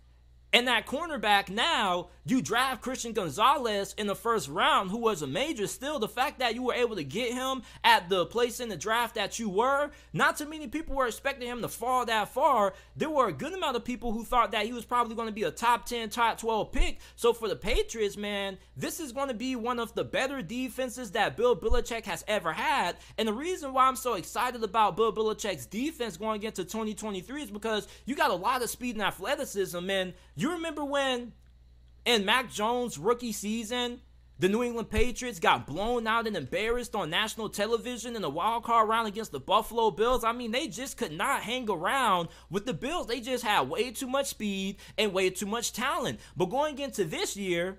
And 0.53 0.69
that 0.69 0.87
cornerback 0.87 1.49
now, 1.49 2.09
you 2.25 2.43
draft 2.43 2.83
Christian 2.83 3.13
Gonzalez 3.13 3.95
in 3.97 4.07
the 4.07 4.15
first 4.15 4.49
round, 4.49 4.91
who 4.91 4.99
was 4.99 5.23
a 5.23 5.27
major. 5.27 5.67
Still, 5.67 5.99
the 5.99 6.09
fact 6.09 6.41
that 6.41 6.55
you 6.55 6.63
were 6.63 6.75
able 6.75 6.95
to 6.97 7.05
get 7.05 7.33
him 7.33 7.63
at 7.83 8.11
the 8.11 8.27
place 8.27 8.61
in 8.61 8.69
the 8.69 8.77
draft 8.77 9.15
that 9.15 9.39
you 9.39 9.49
were, 9.49 9.91
not 10.13 10.37
too 10.37 10.49
many 10.49 10.69
people 10.69 10.95
were 10.95 11.07
expecting 11.07 11.49
him 11.49 11.63
to 11.63 11.69
fall 11.69 12.05
that 12.05 12.29
far. 12.29 12.75
There 12.97 13.09
were 13.09 13.29
a 13.29 13.33
good 13.33 13.55
amount 13.55 13.77
of 13.77 13.85
people 13.85 14.13
who 14.13 14.25
thought 14.25 14.53
that 14.53 14.67
he 14.67 14.75
was 14.75 14.85
probably 14.85 15.17
going 15.17 15.29
to 15.29 15.33
be 15.33 15.45
a 15.45 15.51
top 15.51 15.87
10, 15.87 16.11
top 16.11 16.39
12 16.39 16.71
pick. 16.71 17.01
So 17.17 17.33
for 17.33 17.49
the 17.49 17.57
Patriots, 17.57 18.19
man, 18.19 18.59
this 18.77 19.01
is 19.01 19.13
going 19.13 19.29
to 19.29 19.35
be 19.35 19.57
one 19.57 19.79
of 19.79 19.95
the 19.95 20.05
better 20.05 20.43
defenses 20.43 21.13
that 21.13 21.37
Bill 21.37 21.57
Belichick 21.57 22.05
has 22.05 22.25
ever 22.29 22.53
had. 22.53 22.97
And 23.17 23.27
the 23.27 23.33
reason 23.33 23.73
why 23.73 23.87
I'm 23.87 23.97
so 23.97 24.15
excited 24.15 24.63
about 24.63 24.97
Bill 24.97 25.15
Belichick's 25.15 25.65
defense 25.65 26.19
going 26.19 26.43
into 26.43 26.63
2023 26.63 27.43
is 27.43 27.51
because 27.51 27.89
you 28.05 28.15
got 28.15 28.31
a 28.31 28.35
lot 28.35 28.63
of 28.63 28.69
speed 28.69 28.97
and 28.97 29.03
athleticism. 29.03 29.89
And 29.89 30.13
you 30.43 30.53
remember 30.53 30.85
when 30.85 31.33
in 32.05 32.25
Mac 32.25 32.51
Jones' 32.51 32.99
rookie 32.99 33.33
season, 33.33 34.01
the 34.39 34.49
New 34.49 34.65
England 34.65 34.91
Patriots 34.91 35.39
got 35.39 35.69
blown 35.69 36.07
out 36.07 36.27
and 36.27 36.37
embarrassed 36.37 36.97
on 36.97 37.11
national 37.11 37.49
television 37.49 38.17
in 38.17 38.23
the 38.23 38.31
wild 38.31 38.65
card 38.65 38.89
round 38.89 39.07
against 39.07 39.31
the 39.31 39.39
Buffalo 39.39 39.93
Bills. 39.93 40.25
I 40.25 40.33
mean, 40.33 40.51
they 40.51 40.67
just 40.67 40.97
could 40.97 41.13
not 41.13 41.43
hang 41.43 41.71
around 41.71 42.29
with 42.51 42.67
the 42.67 42.75
Bills. 42.75 43.07
They 43.07 43.21
just 43.21 43.45
had 43.45 43.69
way 43.69 43.93
too 43.93 44.09
much 44.09 44.27
speed 44.27 44.79
and 44.99 45.13
way 45.13 45.31
too 45.31 45.47
much 45.47 45.73
talent. 45.73 46.19
But 46.37 46.47
going 46.47 46.81
into 46.81 47.05
this 47.05 47.37
year, 47.37 47.79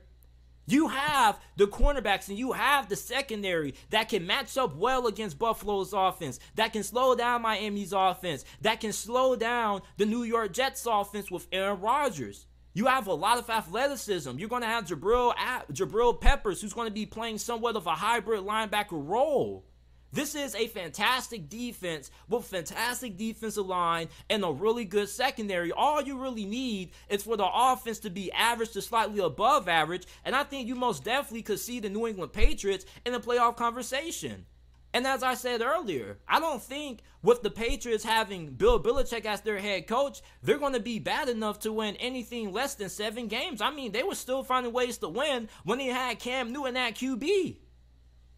you 0.65 0.88
have 0.88 1.38
the 1.58 1.67
cornerbacks 1.67 2.30
and 2.30 2.38
you 2.38 2.54
have 2.54 2.88
the 2.88 2.95
secondary 2.95 3.73
that 3.89 4.08
can 4.08 4.26
match 4.26 4.58
up 4.58 4.78
well 4.78 5.08
against 5.08 5.38
Buffalo's 5.38 5.91
offense, 5.91 6.39
that 6.56 6.71
can 6.71 6.84
slow 6.84 7.15
down 7.15 7.41
Miami's 7.41 7.91
offense, 7.91 8.45
that 8.62 8.80
can 8.80 8.93
slow 8.93 9.36
down 9.36 9.82
the 9.97 10.06
New 10.06 10.23
York 10.23 10.54
Jets 10.54 10.88
offense 10.89 11.30
with 11.30 11.47
Aaron 11.52 11.82
Rodgers. 11.82 12.45
You 12.75 12.88
have 12.88 13.05
a 13.05 13.13
lot 13.13 13.38
of 13.38 13.49
athleticism. 13.49 14.39
You're 14.39 14.49
going 14.49 14.63
to 14.63 14.67
have 14.67 14.86
Jabrill, 14.86 15.36
Jabrill 15.71 16.19
Peppers, 16.19 16.59
who's 16.59 16.73
going 16.73 16.88
to 16.88 16.93
be 16.93 17.05
playing 17.05 17.38
somewhat 17.38 17.75
of 17.75 17.86
a 17.86 17.91
hybrid 17.91 18.41
linebacker 18.41 18.88
role. 18.91 19.63
This 20.12 20.36
is 20.36 20.53
a 20.53 20.67
fantastic 20.67 21.49
defense 21.49 22.12
with 22.29 22.45
fantastic 22.45 23.17
defensive 23.17 23.65
line 23.65 24.09
and 24.29 24.43
a 24.43 24.51
really 24.51 24.86
good 24.86 25.09
secondary. 25.09 25.71
All 25.71 26.03
you 26.03 26.19
really 26.19 26.45
need 26.45 26.91
is 27.09 27.23
for 27.23 27.36
the 27.36 27.47
offense 27.51 27.97
to 27.99 28.12
be 28.12 28.31
average 28.31 28.71
to 28.73 28.81
slightly 28.83 29.19
above 29.23 29.67
average, 29.67 30.05
and 30.23 30.36
I 30.36 30.43
think 30.43 30.67
you 30.67 30.75
most 30.75 31.03
definitely 31.03 31.41
could 31.41 31.59
see 31.59 31.79
the 31.79 31.89
New 31.89 32.05
England 32.05 32.31
Patriots 32.31 32.86
in 33.07 33.13
the 33.13 33.19
playoff 33.19 33.55
conversation. 33.55 34.45
And 34.93 35.08
as 35.08 35.23
I 35.23 35.34
said 35.34 35.62
earlier, 35.62 36.19
I 36.27 36.39
don't 36.39 36.62
think 36.62 36.99
with 37.23 37.41
the 37.41 37.49
Patriots 37.49 38.03
having 38.03 38.51
Bill 38.51 38.82
Belichick 38.82 39.25
as 39.25 39.41
their 39.41 39.58
head 39.58 39.88
coach, 39.88 40.21
they're 40.43 40.60
going 40.60 40.73
to 40.73 40.79
be 40.79 40.99
bad 40.99 41.29
enough 41.29 41.60
to 41.60 41.73
win 41.73 41.95
anything 41.95 42.51
less 42.51 42.75
than 42.75 42.89
seven 42.89 43.27
games. 43.27 43.60
I 43.60 43.71
mean, 43.71 43.91
they 43.91 44.03
were 44.03 44.13
still 44.13 44.43
finding 44.43 44.71
ways 44.71 44.99
to 44.99 45.10
win 45.10 45.49
when 45.63 45.79
they 45.79 45.88
had 45.88 46.19
Cam 46.19 46.53
Newton 46.53 46.77
at 46.77 46.93
QB. 46.95 47.58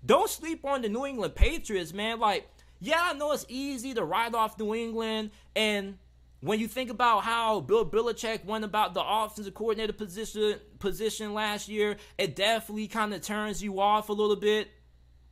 Don't 0.05 0.29
sleep 0.29 0.63
on 0.63 0.81
the 0.81 0.89
New 0.89 1.05
England 1.05 1.35
Patriots, 1.35 1.93
man. 1.93 2.19
Like, 2.19 2.47
yeah, 2.79 3.01
I 3.01 3.13
know 3.13 3.33
it's 3.33 3.45
easy 3.49 3.93
to 3.93 4.03
write 4.05 4.33
off 4.33 4.57
New 4.57 4.75
England. 4.75 5.31
And 5.55 5.97
when 6.39 6.59
you 6.59 6.67
think 6.67 6.89
about 6.89 7.23
how 7.23 7.59
Bill 7.59 7.89
Belichick 7.89 8.45
went 8.45 8.63
about 8.63 8.93
the 8.93 9.03
offensive 9.03 9.53
coordinator 9.55 9.93
position 9.93 10.59
position 10.79 11.33
last 11.33 11.67
year, 11.67 11.97
it 12.17 12.35
definitely 12.35 12.87
kind 12.87 13.13
of 13.13 13.21
turns 13.21 13.61
you 13.61 13.81
off 13.81 14.07
a 14.07 14.13
little 14.13 14.35
bit. 14.35 14.69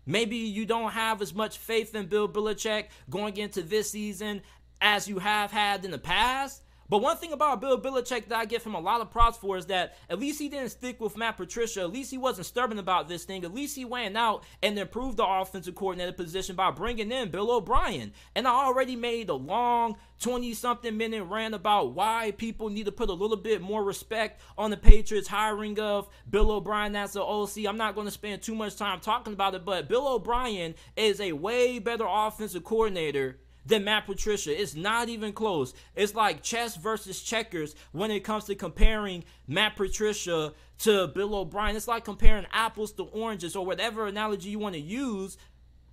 Maybe 0.05 0.37
you 0.37 0.65
don't 0.65 0.91
have 0.91 1.21
as 1.21 1.33
much 1.33 1.57
faith 1.57 1.95
in 1.95 2.07
Bill 2.07 2.27
Belichick 2.27 2.87
going 3.09 3.37
into 3.37 3.61
this 3.61 3.91
season 3.91 4.41
as 4.81 5.07
you 5.07 5.19
have 5.19 5.51
had 5.51 5.85
in 5.85 5.91
the 5.91 5.97
past. 5.97 6.61
But 6.89 6.99
one 6.99 7.17
thing 7.17 7.31
about 7.31 7.61
Bill 7.61 7.79
Belichick 7.79 8.27
that 8.27 8.39
I 8.39 8.45
give 8.45 8.63
him 8.63 8.75
a 8.75 8.79
lot 8.79 9.01
of 9.01 9.09
props 9.09 9.37
for 9.37 9.57
is 9.57 9.67
that 9.67 9.97
at 10.09 10.19
least 10.19 10.39
he 10.39 10.49
didn't 10.49 10.69
stick 10.69 10.99
with 10.99 11.17
Matt 11.17 11.37
Patricia. 11.37 11.81
At 11.81 11.91
least 11.91 12.11
he 12.11 12.17
wasn't 12.17 12.45
stubborn 12.45 12.79
about 12.79 13.07
this 13.07 13.23
thing. 13.23 13.43
At 13.43 13.53
least 13.53 13.75
he 13.75 13.85
went 13.85 14.17
out 14.17 14.43
and 14.61 14.77
improved 14.77 15.17
the 15.17 15.25
offensive 15.25 15.75
coordinator 15.75 16.11
position 16.11 16.55
by 16.55 16.71
bringing 16.71 17.11
in 17.11 17.31
Bill 17.31 17.51
O'Brien. 17.51 18.13
And 18.35 18.47
I 18.47 18.51
already 18.51 18.95
made 18.95 19.29
a 19.29 19.33
long 19.33 19.97
20 20.19 20.53
something 20.53 20.95
minute 20.95 21.23
rant 21.23 21.53
about 21.53 21.93
why 21.93 22.31
people 22.37 22.69
need 22.69 22.85
to 22.85 22.91
put 22.91 23.09
a 23.09 23.13
little 23.13 23.37
bit 23.37 23.61
more 23.61 23.83
respect 23.83 24.41
on 24.57 24.69
the 24.69 24.77
Patriots 24.77 25.27
hiring 25.27 25.79
of 25.79 26.07
Bill 26.29 26.51
O'Brien 26.51 26.95
as 26.95 27.13
the 27.13 27.21
OC. 27.21 27.65
I'm 27.67 27.77
not 27.77 27.95
going 27.95 28.07
to 28.07 28.11
spend 28.11 28.41
too 28.41 28.55
much 28.55 28.75
time 28.75 28.99
talking 28.99 29.33
about 29.33 29.55
it, 29.55 29.65
but 29.65 29.89
Bill 29.89 30.07
O'Brien 30.07 30.75
is 30.95 31.19
a 31.19 31.33
way 31.33 31.79
better 31.79 32.05
offensive 32.07 32.63
coordinator 32.63 33.39
than 33.65 33.83
Matt 33.83 34.05
Patricia. 34.05 34.59
It's 34.59 34.75
not 34.75 35.09
even 35.09 35.33
close. 35.33 35.73
It's 35.95 36.15
like 36.15 36.43
chess 36.43 36.75
versus 36.75 37.21
checkers 37.21 37.75
when 37.91 38.11
it 38.11 38.21
comes 38.21 38.45
to 38.45 38.55
comparing 38.55 39.23
Matt 39.47 39.75
Patricia 39.75 40.53
to 40.79 41.07
Bill 41.07 41.35
O'Brien. 41.35 41.75
It's 41.75 41.87
like 41.87 42.05
comparing 42.05 42.45
apples 42.51 42.91
to 42.93 43.03
oranges 43.03 43.55
or 43.55 43.65
whatever 43.65 44.07
analogy 44.07 44.49
you 44.49 44.59
want 44.59 44.75
to 44.75 44.81
use. 44.81 45.37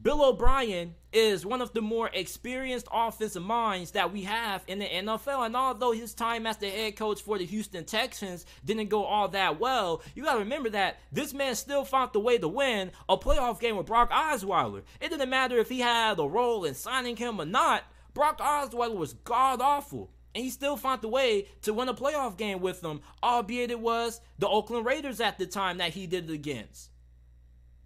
Bill 0.03 0.25
O'Brien 0.25 0.95
is 1.13 1.45
one 1.45 1.61
of 1.61 1.75
the 1.75 1.83
more 1.83 2.09
experienced 2.15 2.89
offensive 2.91 3.43
minds 3.43 3.91
that 3.91 4.11
we 4.11 4.23
have 4.23 4.65
in 4.67 4.79
the 4.79 4.87
NFL. 4.87 5.45
And 5.45 5.55
although 5.55 5.93
his 5.93 6.15
time 6.15 6.47
as 6.47 6.57
the 6.57 6.71
head 6.71 6.97
coach 6.97 7.21
for 7.21 7.37
the 7.37 7.45
Houston 7.45 7.85
Texans 7.85 8.47
didn't 8.65 8.89
go 8.89 9.05
all 9.05 9.29
that 9.29 9.61
well, 9.61 10.01
you 10.15 10.25
got 10.25 10.35
to 10.35 10.39
remember 10.39 10.71
that 10.71 11.01
this 11.13 11.35
man 11.35 11.55
still 11.55 11.85
found 11.85 12.15
the 12.15 12.21
way 12.21 12.39
to 12.39 12.49
win 12.49 12.93
a 13.11 13.19
playoff 13.19 13.61
game 13.61 13.77
with 13.77 13.85
Brock 13.85 14.11
Osweiler. 14.11 14.85
It 15.03 15.11
didn't 15.11 15.29
matter 15.29 15.59
if 15.59 15.69
he 15.69 15.81
had 15.81 16.19
a 16.19 16.23
role 16.23 16.65
in 16.65 16.75
signing 16.75 17.17
him 17.17 17.39
or 17.39 17.45
not, 17.45 17.85
Brock 18.15 18.39
Osweiler 18.39 18.97
was 18.97 19.13
god 19.13 19.61
awful. 19.61 20.11
And 20.35 20.45
he 20.45 20.51
still 20.51 20.79
found 20.79 21.03
the 21.03 21.09
way 21.09 21.49
to 21.63 21.75
win 21.75 21.91
a 21.91 21.95
playoff 21.95 22.39
game 22.39 22.61
with 22.61 22.81
them, 22.81 23.03
albeit 23.23 23.71
it 23.71 23.81
was 23.81 24.23
the 24.39 24.49
Oakland 24.49 24.87
Raiders 24.87 25.21
at 25.21 25.37
the 25.37 25.45
time 25.45 25.77
that 25.77 25.93
he 25.93 26.07
did 26.07 26.31
it 26.31 26.33
against. 26.33 26.89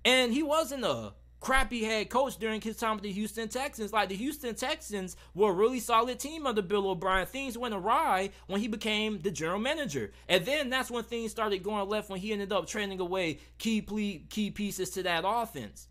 And 0.04 0.32
he 0.32 0.44
wasn't 0.44 0.84
a 0.84 1.14
crappy 1.44 1.84
head 1.84 2.08
coach 2.08 2.38
during 2.38 2.58
his 2.58 2.78
time 2.78 2.94
with 2.94 3.02
the 3.02 3.12
Houston 3.12 3.48
Texans. 3.48 3.92
Like 3.92 4.08
the 4.08 4.16
Houston 4.16 4.54
Texans 4.54 5.14
were 5.34 5.50
a 5.50 5.54
really 5.54 5.78
solid 5.78 6.18
team 6.18 6.46
under 6.46 6.62
Bill 6.62 6.88
O'Brien. 6.88 7.26
Things 7.26 7.58
went 7.58 7.74
awry 7.74 8.30
when 8.46 8.62
he 8.62 8.66
became 8.66 9.20
the 9.20 9.30
general 9.30 9.60
manager. 9.60 10.10
And 10.26 10.46
then 10.46 10.70
that's 10.70 10.90
when 10.90 11.04
things 11.04 11.32
started 11.32 11.62
going 11.62 11.86
left 11.86 12.08
when 12.08 12.18
he 12.18 12.32
ended 12.32 12.50
up 12.50 12.66
trading 12.66 12.98
away 12.98 13.40
key 13.58 13.82
ple- 13.82 14.26
key 14.30 14.50
pieces 14.50 14.88
to 14.90 15.02
that 15.02 15.24
offense. 15.26 15.86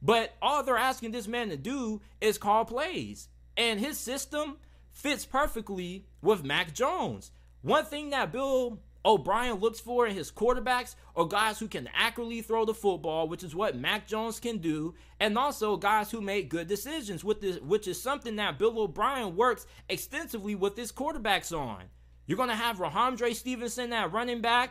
But 0.00 0.34
all 0.40 0.62
they're 0.62 0.76
asking 0.78 1.10
this 1.10 1.28
man 1.28 1.50
to 1.50 1.58
do 1.58 2.00
is 2.22 2.38
call 2.38 2.64
plays. 2.64 3.28
And 3.58 3.78
his 3.78 3.98
system 3.98 4.56
fits 4.90 5.26
perfectly 5.26 6.06
with 6.22 6.44
Mac 6.44 6.72
Jones. 6.72 7.30
One 7.60 7.84
thing 7.84 8.08
that 8.10 8.32
Bill 8.32 8.80
O'Brien 9.06 9.56
looks 9.56 9.80
for 9.80 10.06
in 10.06 10.14
his 10.14 10.32
quarterbacks 10.32 10.94
are 11.14 11.26
guys 11.26 11.58
who 11.58 11.68
can 11.68 11.88
accurately 11.94 12.40
throw 12.40 12.64
the 12.64 12.72
football, 12.72 13.28
which 13.28 13.42
is 13.42 13.54
what 13.54 13.76
Mac 13.76 14.06
Jones 14.06 14.40
can 14.40 14.58
do, 14.58 14.94
and 15.20 15.36
also 15.36 15.76
guys 15.76 16.10
who 16.10 16.20
make 16.20 16.48
good 16.48 16.68
decisions, 16.68 17.22
with 17.22 17.40
this, 17.40 17.60
which 17.60 17.86
is 17.86 18.00
something 18.00 18.36
that 18.36 18.58
Bill 18.58 18.78
O'Brien 18.78 19.36
works 19.36 19.66
extensively 19.88 20.54
with 20.54 20.76
his 20.76 20.90
quarterbacks 20.90 21.56
on. 21.56 21.84
You're 22.26 22.38
going 22.38 22.48
to 22.48 22.54
have 22.54 22.78
Rhamondre 22.78 23.34
Stevenson 23.34 23.92
at 23.92 24.12
running 24.12 24.40
back. 24.40 24.70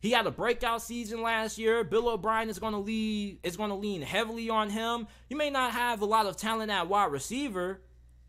He 0.00 0.10
had 0.12 0.26
a 0.26 0.30
breakout 0.30 0.82
season 0.82 1.20
last 1.20 1.58
year. 1.58 1.84
Bill 1.84 2.08
O'Brien 2.08 2.48
is 2.48 2.58
going 2.58 2.72
to 2.72 2.78
lead 2.78 3.40
is 3.42 3.56
going 3.56 3.70
to 3.70 3.76
lean 3.76 4.02
heavily 4.02 4.48
on 4.48 4.70
him. 4.70 5.06
You 5.28 5.36
may 5.36 5.50
not 5.50 5.72
have 5.72 6.00
a 6.00 6.06
lot 6.06 6.26
of 6.26 6.36
talent 6.36 6.70
at 6.70 6.88
wide 6.88 7.12
receiver, 7.12 7.82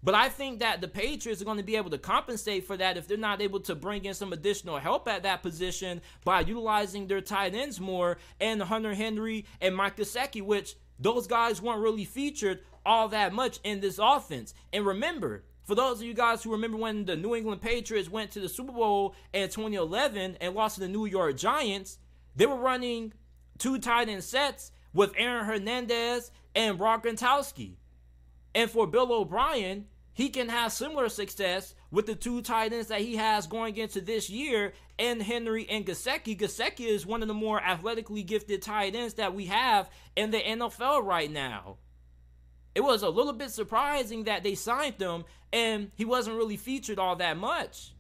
but 0.04 0.14
I 0.14 0.30
think 0.30 0.60
that 0.60 0.82
the 0.82 0.88
Patriots 0.88 1.42
are 1.42 1.46
going 1.46 1.58
to 1.58 1.64
be 1.64 1.76
able 1.76 1.90
to 1.90 1.98
compensate 1.98 2.66
for 2.66 2.78
that 2.78 2.98
if 2.98 3.08
they're 3.08 3.18
not 3.18 3.42
able 3.42 3.60
to 3.62 3.76
bring 3.76 4.06
in 4.06 4.14
some 4.14 4.32
additional 4.32 4.78
help 4.78 5.08
at 5.08 5.24
that 5.24 5.42
position 5.42 6.02
by 6.24 6.42
utilizing 6.42 7.08
their 7.08 7.22
tight 7.22 7.56
ends 7.56 7.80
more 7.80 8.18
and 8.40 8.62
Hunter 8.62 8.94
Henry 8.94 9.46
and 9.60 9.76
Mike 9.76 9.98
Gesicki, 9.98 10.42
which 10.42 10.76
those 11.00 11.28
guys 11.28 11.62
weren't 11.62 11.82
really 11.82 12.06
featured 12.06 12.60
all 12.86 13.10
that 13.10 13.34
much 13.34 13.60
in 13.64 13.82
this 13.82 14.00
offense. 14.02 14.54
And 14.72 14.86
remember, 14.86 15.44
for 15.64 15.76
those 15.76 15.98
of 15.98 16.04
you 16.04 16.14
guys 16.14 16.44
who 16.44 16.52
remember 16.52 16.78
when 16.78 17.06
the 17.06 17.18
New 17.18 17.36
England 17.36 17.62
Patriots 17.62 18.10
went 18.10 18.32
to 18.32 18.40
the 18.40 18.48
Super 18.48 18.72
Bowl 18.72 19.16
in 19.34 19.50
2011 19.50 20.38
and 20.40 20.56
lost 20.56 20.76
to 20.76 20.82
the 20.82 20.88
New 20.88 21.06
York 21.06 21.36
Giants, 21.36 21.98
they 22.36 22.46
were 22.46 22.56
running 22.56 23.14
two 23.58 23.78
tight 23.80 24.08
end 24.08 24.24
sets 24.24 24.72
with 24.94 25.12
Aaron 25.18 25.46
Hernandez 25.46 26.32
and 26.56 26.78
Brock 26.78 27.04
Gronkowski. 27.04 27.76
And 28.58 28.72
for 28.72 28.88
Bill 28.88 29.14
O'Brien, 29.14 29.86
he 30.14 30.30
can 30.30 30.50
have 30.50 30.74
similar 30.74 31.10
success 31.10 31.76
with 31.92 32.08
the 32.08 32.16
two 32.16 32.42
tight 32.42 32.74
ends 32.74 32.88
that 32.88 33.02
he 33.02 33.16
has 33.18 33.46
going 33.46 33.78
into 33.78 34.02
this 34.02 34.32
year 34.32 34.74
and 34.98 35.22
Henry 35.22 35.70
and 35.70 35.86
Gesicki. 35.86 36.36
Gesicki 36.36 36.88
is 36.88 37.06
one 37.06 37.22
of 37.22 37.28
the 37.28 37.36
more 37.36 37.62
athletically 37.62 38.24
gifted 38.24 38.64
tight 38.64 38.96
ends 38.96 39.14
that 39.14 39.36
we 39.36 39.46
have 39.46 39.92
in 40.16 40.32
the 40.32 40.40
NFL 40.40 41.04
right 41.04 41.30
now. 41.30 41.78
It 42.74 42.82
was 42.82 43.04
a 43.04 43.10
little 43.10 43.34
bit 43.34 43.52
surprising 43.52 44.24
that 44.24 44.42
they 44.42 44.56
signed 44.56 45.00
him 45.00 45.26
and 45.54 45.92
he 45.94 46.04
wasn't 46.04 46.38
really 46.38 46.58
featured 46.58 46.98
all 46.98 47.16
that 47.18 47.38
much. 47.38 47.94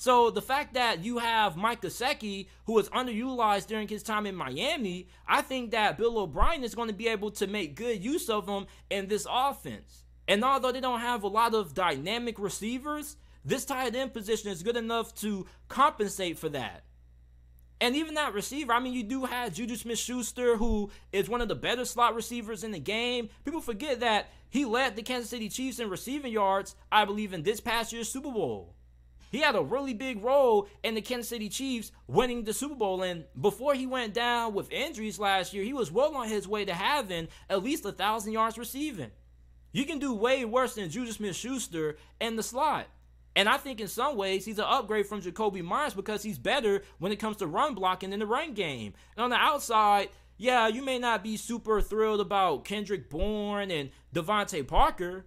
So 0.00 0.30
the 0.30 0.40
fact 0.40 0.74
that 0.74 1.02
you 1.02 1.18
have 1.18 1.56
Mike 1.56 1.82
Gesicki, 1.82 2.46
who 2.66 2.74
was 2.74 2.88
underutilized 2.90 3.66
during 3.66 3.88
his 3.88 4.04
time 4.04 4.26
in 4.26 4.36
Miami, 4.36 5.08
I 5.26 5.42
think 5.42 5.72
that 5.72 5.98
Bill 5.98 6.18
O'Brien 6.18 6.62
is 6.62 6.76
going 6.76 6.86
to 6.86 6.94
be 6.94 7.08
able 7.08 7.32
to 7.32 7.48
make 7.48 7.74
good 7.74 8.02
use 8.02 8.30
of 8.30 8.48
him 8.48 8.66
in 8.90 9.08
this 9.08 9.26
offense. 9.28 10.04
And 10.28 10.44
although 10.44 10.70
they 10.70 10.80
don't 10.80 11.00
have 11.00 11.24
a 11.24 11.28
lot 11.28 11.52
of 11.52 11.74
dynamic 11.74 12.38
receivers, 12.38 13.16
this 13.44 13.64
tight 13.64 13.96
end 13.96 14.12
position 14.12 14.52
is 14.52 14.62
good 14.62 14.76
enough 14.76 15.16
to 15.16 15.46
compensate 15.66 16.38
for 16.38 16.48
that. 16.50 16.84
And 17.80 17.96
even 17.96 18.14
that 18.14 18.34
receiver, 18.34 18.72
I 18.72 18.78
mean, 18.78 18.92
you 18.92 19.02
do 19.02 19.24
have 19.24 19.54
Juju 19.54 19.74
Smith 19.74 19.98
Schuster, 19.98 20.56
who 20.56 20.92
is 21.10 21.28
one 21.28 21.40
of 21.40 21.48
the 21.48 21.56
better 21.56 21.84
slot 21.84 22.14
receivers 22.14 22.62
in 22.62 22.70
the 22.70 22.78
game. 22.78 23.30
People 23.44 23.60
forget 23.60 23.98
that 23.98 24.28
he 24.48 24.64
led 24.64 24.94
the 24.94 25.02
Kansas 25.02 25.30
City 25.30 25.48
Chiefs 25.48 25.80
in 25.80 25.90
receiving 25.90 26.32
yards, 26.32 26.76
I 26.92 27.04
believe, 27.04 27.32
in 27.32 27.42
this 27.42 27.60
past 27.60 27.92
year's 27.92 28.08
Super 28.08 28.30
Bowl. 28.30 28.76
He 29.30 29.40
had 29.40 29.54
a 29.54 29.62
really 29.62 29.94
big 29.94 30.22
role 30.22 30.68
in 30.82 30.94
the 30.94 31.00
Kansas 31.00 31.28
City 31.28 31.48
Chiefs 31.48 31.92
winning 32.06 32.44
the 32.44 32.52
Super 32.52 32.74
Bowl. 32.74 33.02
And 33.02 33.24
before 33.40 33.74
he 33.74 33.86
went 33.86 34.14
down 34.14 34.54
with 34.54 34.72
injuries 34.72 35.18
last 35.18 35.52
year, 35.52 35.64
he 35.64 35.72
was 35.72 35.92
well 35.92 36.16
on 36.16 36.28
his 36.28 36.48
way 36.48 36.64
to 36.64 36.74
having 36.74 37.28
at 37.48 37.62
least 37.62 37.84
a 37.84 37.92
thousand 37.92 38.32
yards 38.32 38.58
receiving. 38.58 39.10
You 39.72 39.84
can 39.84 39.98
do 39.98 40.14
way 40.14 40.44
worse 40.44 40.74
than 40.74 40.90
Juju 40.90 41.12
Smith 41.12 41.36
Schuster 41.36 41.96
in 42.20 42.36
the 42.36 42.42
slot. 42.42 42.86
And 43.36 43.48
I 43.48 43.56
think 43.56 43.80
in 43.80 43.86
some 43.86 44.16
ways 44.16 44.44
he's 44.44 44.58
an 44.58 44.64
upgrade 44.66 45.06
from 45.06 45.22
Jakobi 45.22 45.62
Meyers 45.62 45.94
because 45.94 46.22
he's 46.22 46.38
better 46.38 46.82
when 46.98 47.12
it 47.12 47.20
comes 47.20 47.36
to 47.36 47.46
run 47.46 47.74
blocking 47.74 48.12
in 48.12 48.18
the 48.18 48.26
run 48.26 48.54
game. 48.54 48.94
And 49.16 49.24
on 49.24 49.30
the 49.30 49.36
outside, 49.36 50.08
yeah, 50.38 50.68
you 50.68 50.84
may 50.84 50.98
not 50.98 51.22
be 51.22 51.36
super 51.36 51.80
thrilled 51.80 52.20
about 52.20 52.64
Kendrick 52.64 53.10
Bourne 53.10 53.70
and 53.70 53.90
DeVante 54.14 54.66
Parker, 54.66 55.26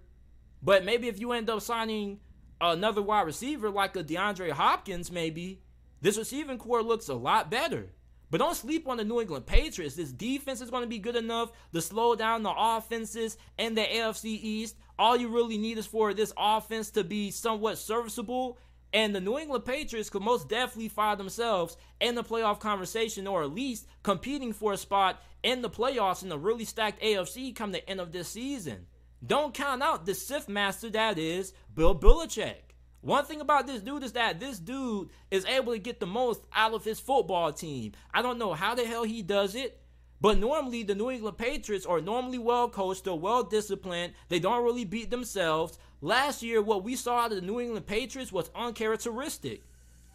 but 0.61 0.83
maybe 0.83 1.07
if 1.07 1.19
you 1.19 1.31
end 1.31 1.49
up 1.49 1.61
signing 1.61 2.19
another 2.61 3.01
wide 3.01 3.25
receiver 3.25 3.69
like 3.69 3.95
a 3.95 4.03
DeAndre 4.03 4.51
Hopkins, 4.51 5.11
maybe 5.11 5.61
this 6.01 6.17
receiving 6.17 6.57
corps 6.57 6.83
looks 6.83 7.09
a 7.09 7.13
lot 7.13 7.51
better. 7.51 7.89
But 8.31 8.39
don't 8.39 8.55
sleep 8.55 8.87
on 8.87 8.95
the 8.95 9.03
New 9.03 9.19
England 9.19 9.45
Patriots. 9.45 9.95
This 9.95 10.13
defense 10.13 10.61
is 10.61 10.71
going 10.71 10.83
to 10.83 10.89
be 10.89 10.99
good 10.99 11.17
enough 11.17 11.51
to 11.73 11.81
slow 11.81 12.15
down 12.15 12.43
the 12.43 12.53
offenses 12.55 13.37
in 13.57 13.75
the 13.75 13.81
AFC 13.81 14.25
East. 14.25 14.77
All 14.97 15.17
you 15.17 15.27
really 15.27 15.57
need 15.57 15.77
is 15.77 15.85
for 15.85 16.13
this 16.13 16.31
offense 16.37 16.91
to 16.91 17.03
be 17.03 17.29
somewhat 17.29 17.77
serviceable. 17.77 18.57
And 18.93 19.13
the 19.13 19.21
New 19.21 19.37
England 19.37 19.65
Patriots 19.65 20.09
could 20.09 20.21
most 20.21 20.47
definitely 20.47 20.89
find 20.89 21.19
themselves 21.19 21.75
in 21.99 22.15
the 22.15 22.23
playoff 22.23 22.59
conversation 22.59 23.27
or 23.27 23.43
at 23.43 23.53
least 23.53 23.85
competing 24.01 24.53
for 24.53 24.73
a 24.73 24.77
spot 24.77 25.21
in 25.43 25.61
the 25.61 25.69
playoffs 25.69 26.23
in 26.23 26.29
the 26.29 26.39
really 26.39 26.65
stacked 26.65 27.01
AFC 27.01 27.53
come 27.53 27.71
the 27.71 27.87
end 27.89 27.99
of 27.99 28.11
this 28.13 28.29
season. 28.29 28.87
Don't 29.25 29.53
count 29.53 29.83
out 29.83 30.05
the 30.05 30.15
Sith 30.15 30.49
master 30.49 30.89
that 30.89 31.19
is 31.19 31.53
Bill 31.75 31.95
Belichick. 31.95 32.55
One 33.01 33.25
thing 33.25 33.41
about 33.41 33.67
this 33.67 33.81
dude 33.81 34.03
is 34.03 34.13
that 34.13 34.39
this 34.39 34.59
dude 34.59 35.09
is 35.29 35.45
able 35.45 35.73
to 35.73 35.79
get 35.79 35.99
the 35.99 36.07
most 36.07 36.45
out 36.53 36.73
of 36.73 36.83
his 36.83 36.99
football 36.99 37.51
team. 37.51 37.93
I 38.13 38.21
don't 38.21 38.39
know 38.39 38.53
how 38.53 38.75
the 38.75 38.85
hell 38.85 39.03
he 39.03 39.21
does 39.21 39.55
it, 39.55 39.79
but 40.19 40.37
normally 40.37 40.83
the 40.83 40.95
New 40.95 41.09
England 41.09 41.37
Patriots 41.37 41.85
are 41.85 42.01
normally 42.01 42.37
well 42.37 42.69
coached, 42.69 43.03
they're 43.03 43.13
well 43.15 43.43
disciplined, 43.43 44.13
they 44.29 44.39
don't 44.39 44.63
really 44.63 44.85
beat 44.85 45.09
themselves. 45.09 45.79
Last 46.01 46.43
year, 46.43 46.61
what 46.61 46.83
we 46.83 46.95
saw 46.95 47.21
out 47.21 47.31
of 47.31 47.41
the 47.41 47.45
New 47.45 47.59
England 47.59 47.87
Patriots 47.87 48.31
was 48.31 48.51
uncharacteristic. 48.55 49.61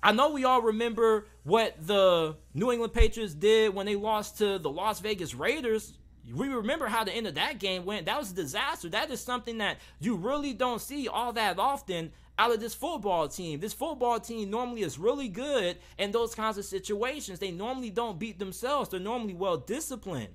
I 0.03 0.13
know 0.13 0.31
we 0.31 0.45
all 0.45 0.63
remember 0.63 1.27
what 1.43 1.75
the 1.85 2.37
New 2.55 2.71
England 2.71 2.93
Patriots 2.93 3.35
did 3.35 3.75
when 3.75 3.87
they 3.87 3.97
lost 3.97 4.39
to 4.39 4.59
the 4.59 4.71
Las 4.71 5.01
Vegas 5.01 5.35
Raiders. 5.35 5.93
We 6.35 6.49
remember 6.49 6.87
how 6.87 7.05
the 7.05 7.13
end 7.13 7.27
of 7.27 7.37
that 7.37 7.59
game 7.59 7.85
went. 7.85 8.07
That 8.07 8.19
was 8.19 8.33
a 8.33 8.35
disaster. 8.35 8.89
That 8.89 9.11
is 9.11 9.21
something 9.21 9.59
that 9.59 9.79
you 10.01 10.17
really 10.17 10.53
don't 10.53 10.81
see 10.81 11.07
all 11.09 11.33
that 11.35 11.59
often 11.59 12.11
out 12.39 12.53
of 12.53 12.61
this 12.61 12.75
football 12.75 13.29
team. 13.29 13.61
This 13.61 13.73
football 13.73 14.21
team 14.21 14.51
normally 14.51 14.83
is 14.83 14.99
really 14.99 15.29
good 15.29 15.79
in 15.99 16.11
those 16.11 16.35
kinds 16.35 16.59
of 16.59 16.65
situations. 16.65 17.39
They 17.39 17.51
normally 17.51 17.91
don't 17.91 18.19
beat 18.19 18.39
themselves, 18.39 18.91
they're 18.91 19.01
normally 19.01 19.35
well 19.35 19.57
disciplined. 19.57 20.35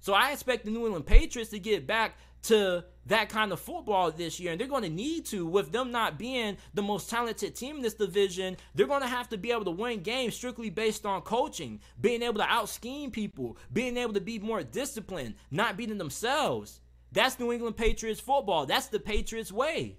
So 0.00 0.12
I 0.14 0.32
expect 0.32 0.64
the 0.64 0.70
New 0.70 0.84
England 0.84 1.06
Patriots 1.06 1.50
to 1.50 1.58
get 1.58 1.86
back 1.86 2.16
to 2.44 2.84
that 3.06 3.28
kind 3.28 3.52
of 3.52 3.60
football 3.60 4.10
this 4.10 4.40
year, 4.40 4.52
and 4.52 4.60
they're 4.60 4.68
going 4.68 4.82
to 4.82 4.88
need 4.88 5.26
to. 5.26 5.46
With 5.46 5.72
them 5.72 5.92
not 5.92 6.18
being 6.18 6.56
the 6.74 6.82
most 6.82 7.08
talented 7.08 7.54
team 7.54 7.76
in 7.76 7.82
this 7.82 7.94
division, 7.94 8.56
they're 8.74 8.86
going 8.86 9.02
to 9.02 9.08
have 9.08 9.28
to 9.30 9.38
be 9.38 9.52
able 9.52 9.64
to 9.64 9.70
win 9.70 10.00
games 10.00 10.34
strictly 10.34 10.70
based 10.70 11.06
on 11.06 11.22
coaching, 11.22 11.80
being 12.00 12.22
able 12.22 12.38
to 12.40 12.44
out 12.44 12.68
scheme 12.68 13.10
people, 13.10 13.56
being 13.72 13.96
able 13.96 14.12
to 14.12 14.20
be 14.20 14.38
more 14.38 14.62
disciplined, 14.62 15.34
not 15.50 15.76
beating 15.76 15.98
themselves. 15.98 16.80
That's 17.12 17.38
New 17.38 17.52
England 17.52 17.76
Patriots 17.76 18.20
football. 18.20 18.66
That's 18.66 18.88
the 18.88 19.00
Patriots 19.00 19.52
way. 19.52 19.96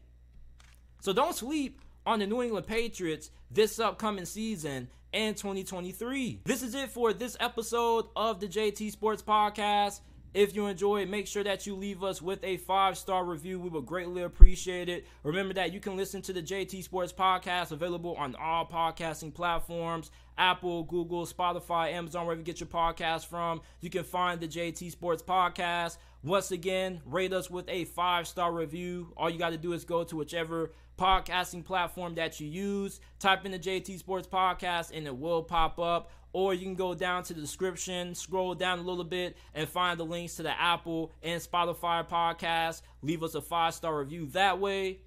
So 1.01 1.13
don't 1.13 1.35
sleep 1.35 1.81
on 2.05 2.19
the 2.19 2.27
New 2.27 2.41
England 2.41 2.67
Patriots 2.67 3.31
this 3.49 3.79
upcoming 3.79 4.25
season 4.25 4.89
and 5.13 5.35
2023. 5.35 6.41
This 6.43 6.61
is 6.61 6.75
it 6.75 6.91
for 6.91 7.13
this 7.13 7.37
episode 7.39 8.07
of 8.15 8.39
the 8.39 8.47
JT 8.47 8.91
Sports 8.91 9.21
Podcast. 9.21 10.01
If 10.37 10.55
you 10.55 10.67
enjoy 10.67 11.01
it, 11.01 11.09
make 11.09 11.25
sure 11.25 11.43
that 11.43 11.65
you 11.65 11.73
leave 11.73 12.03
us 12.03 12.21
with 12.21 12.43
a 12.43 12.57
five 12.57 12.95
star 12.95 13.25
review. 13.25 13.59
We 13.59 13.69
would 13.69 13.87
greatly 13.87 14.21
appreciate 14.21 14.87
it. 14.87 15.07
Remember 15.23 15.55
that 15.55 15.73
you 15.73 15.79
can 15.79 15.97
listen 15.97 16.21
to 16.21 16.31
the 16.31 16.43
JT 16.43 16.83
Sports 16.83 17.11
Podcast 17.11 17.71
available 17.71 18.13
on 18.17 18.35
all 18.35 18.63
podcasting 18.67 19.33
platforms 19.33 20.11
Apple, 20.37 20.83
Google, 20.83 21.25
Spotify, 21.25 21.91
Amazon, 21.91 22.27
wherever 22.27 22.39
you 22.39 22.45
get 22.45 22.59
your 22.59 22.67
podcast 22.67 23.25
from. 23.25 23.61
You 23.81 23.89
can 23.89 24.03
find 24.03 24.39
the 24.39 24.47
JT 24.47 24.91
Sports 24.91 25.23
Podcast. 25.23 25.97
Once 26.21 26.51
again, 26.51 27.01
rate 27.07 27.33
us 27.33 27.49
with 27.49 27.67
a 27.67 27.85
five 27.85 28.27
star 28.27 28.51
review. 28.51 29.11
All 29.17 29.31
you 29.31 29.39
got 29.39 29.53
to 29.53 29.57
do 29.57 29.73
is 29.73 29.85
go 29.85 30.03
to 30.03 30.15
whichever 30.15 30.71
podcasting 30.97 31.63
platform 31.63 32.15
that 32.15 32.39
you 32.39 32.47
use. 32.47 32.99
Type 33.19 33.45
in 33.45 33.51
the 33.51 33.59
JT 33.59 33.99
Sports 33.99 34.27
Podcast 34.27 34.91
and 34.93 35.05
it 35.07 35.15
will 35.15 35.43
pop 35.43 35.79
up. 35.79 36.11
Or 36.33 36.53
you 36.53 36.65
can 36.65 36.75
go 36.75 36.93
down 36.93 37.23
to 37.23 37.33
the 37.33 37.41
description, 37.41 38.13
scroll 38.13 38.53
down 38.53 38.79
a 38.79 38.83
little 38.83 39.03
bit, 39.03 39.37
and 39.55 39.67
find 39.67 39.99
the 39.99 40.05
links 40.05 40.35
to 40.35 40.43
the 40.43 40.61
Apple 40.61 41.11
and 41.23 41.41
Spotify 41.41 42.07
podcast. 42.07 42.81
Leave 43.01 43.23
us 43.23 43.33
a 43.33 43.41
five 43.41 43.73
star 43.73 43.97
review 43.97 44.27
that 44.27 44.59
way. 44.59 44.99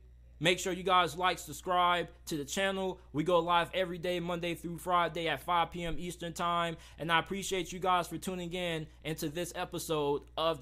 Make 0.43 0.59
sure 0.59 0.73
you 0.73 0.83
guys 0.83 1.17
like, 1.17 1.39
subscribe 1.39 2.09
to 2.27 2.39
the 2.39 2.47
channel. 2.47 2.99
We 3.13 3.25
go 3.25 3.41
live 3.41 3.69
every 3.75 3.99
day, 3.99 4.21
Monday 4.21 4.55
through 4.55 4.79
Friday 4.79 5.29
at 5.29 5.43
5 5.43 5.71
p.m. 5.71 5.97
Eastern 5.99 6.33
Time. 6.33 6.79
And 6.99 7.13
I 7.13 7.19
appreciate 7.19 7.73
you 7.73 7.79
guys 7.79 8.09
for 8.09 8.17
tuning 8.17 8.53
in 8.55 8.87
into 9.05 9.29
this 9.29 9.53
episode 9.55 10.23
of 10.39 10.59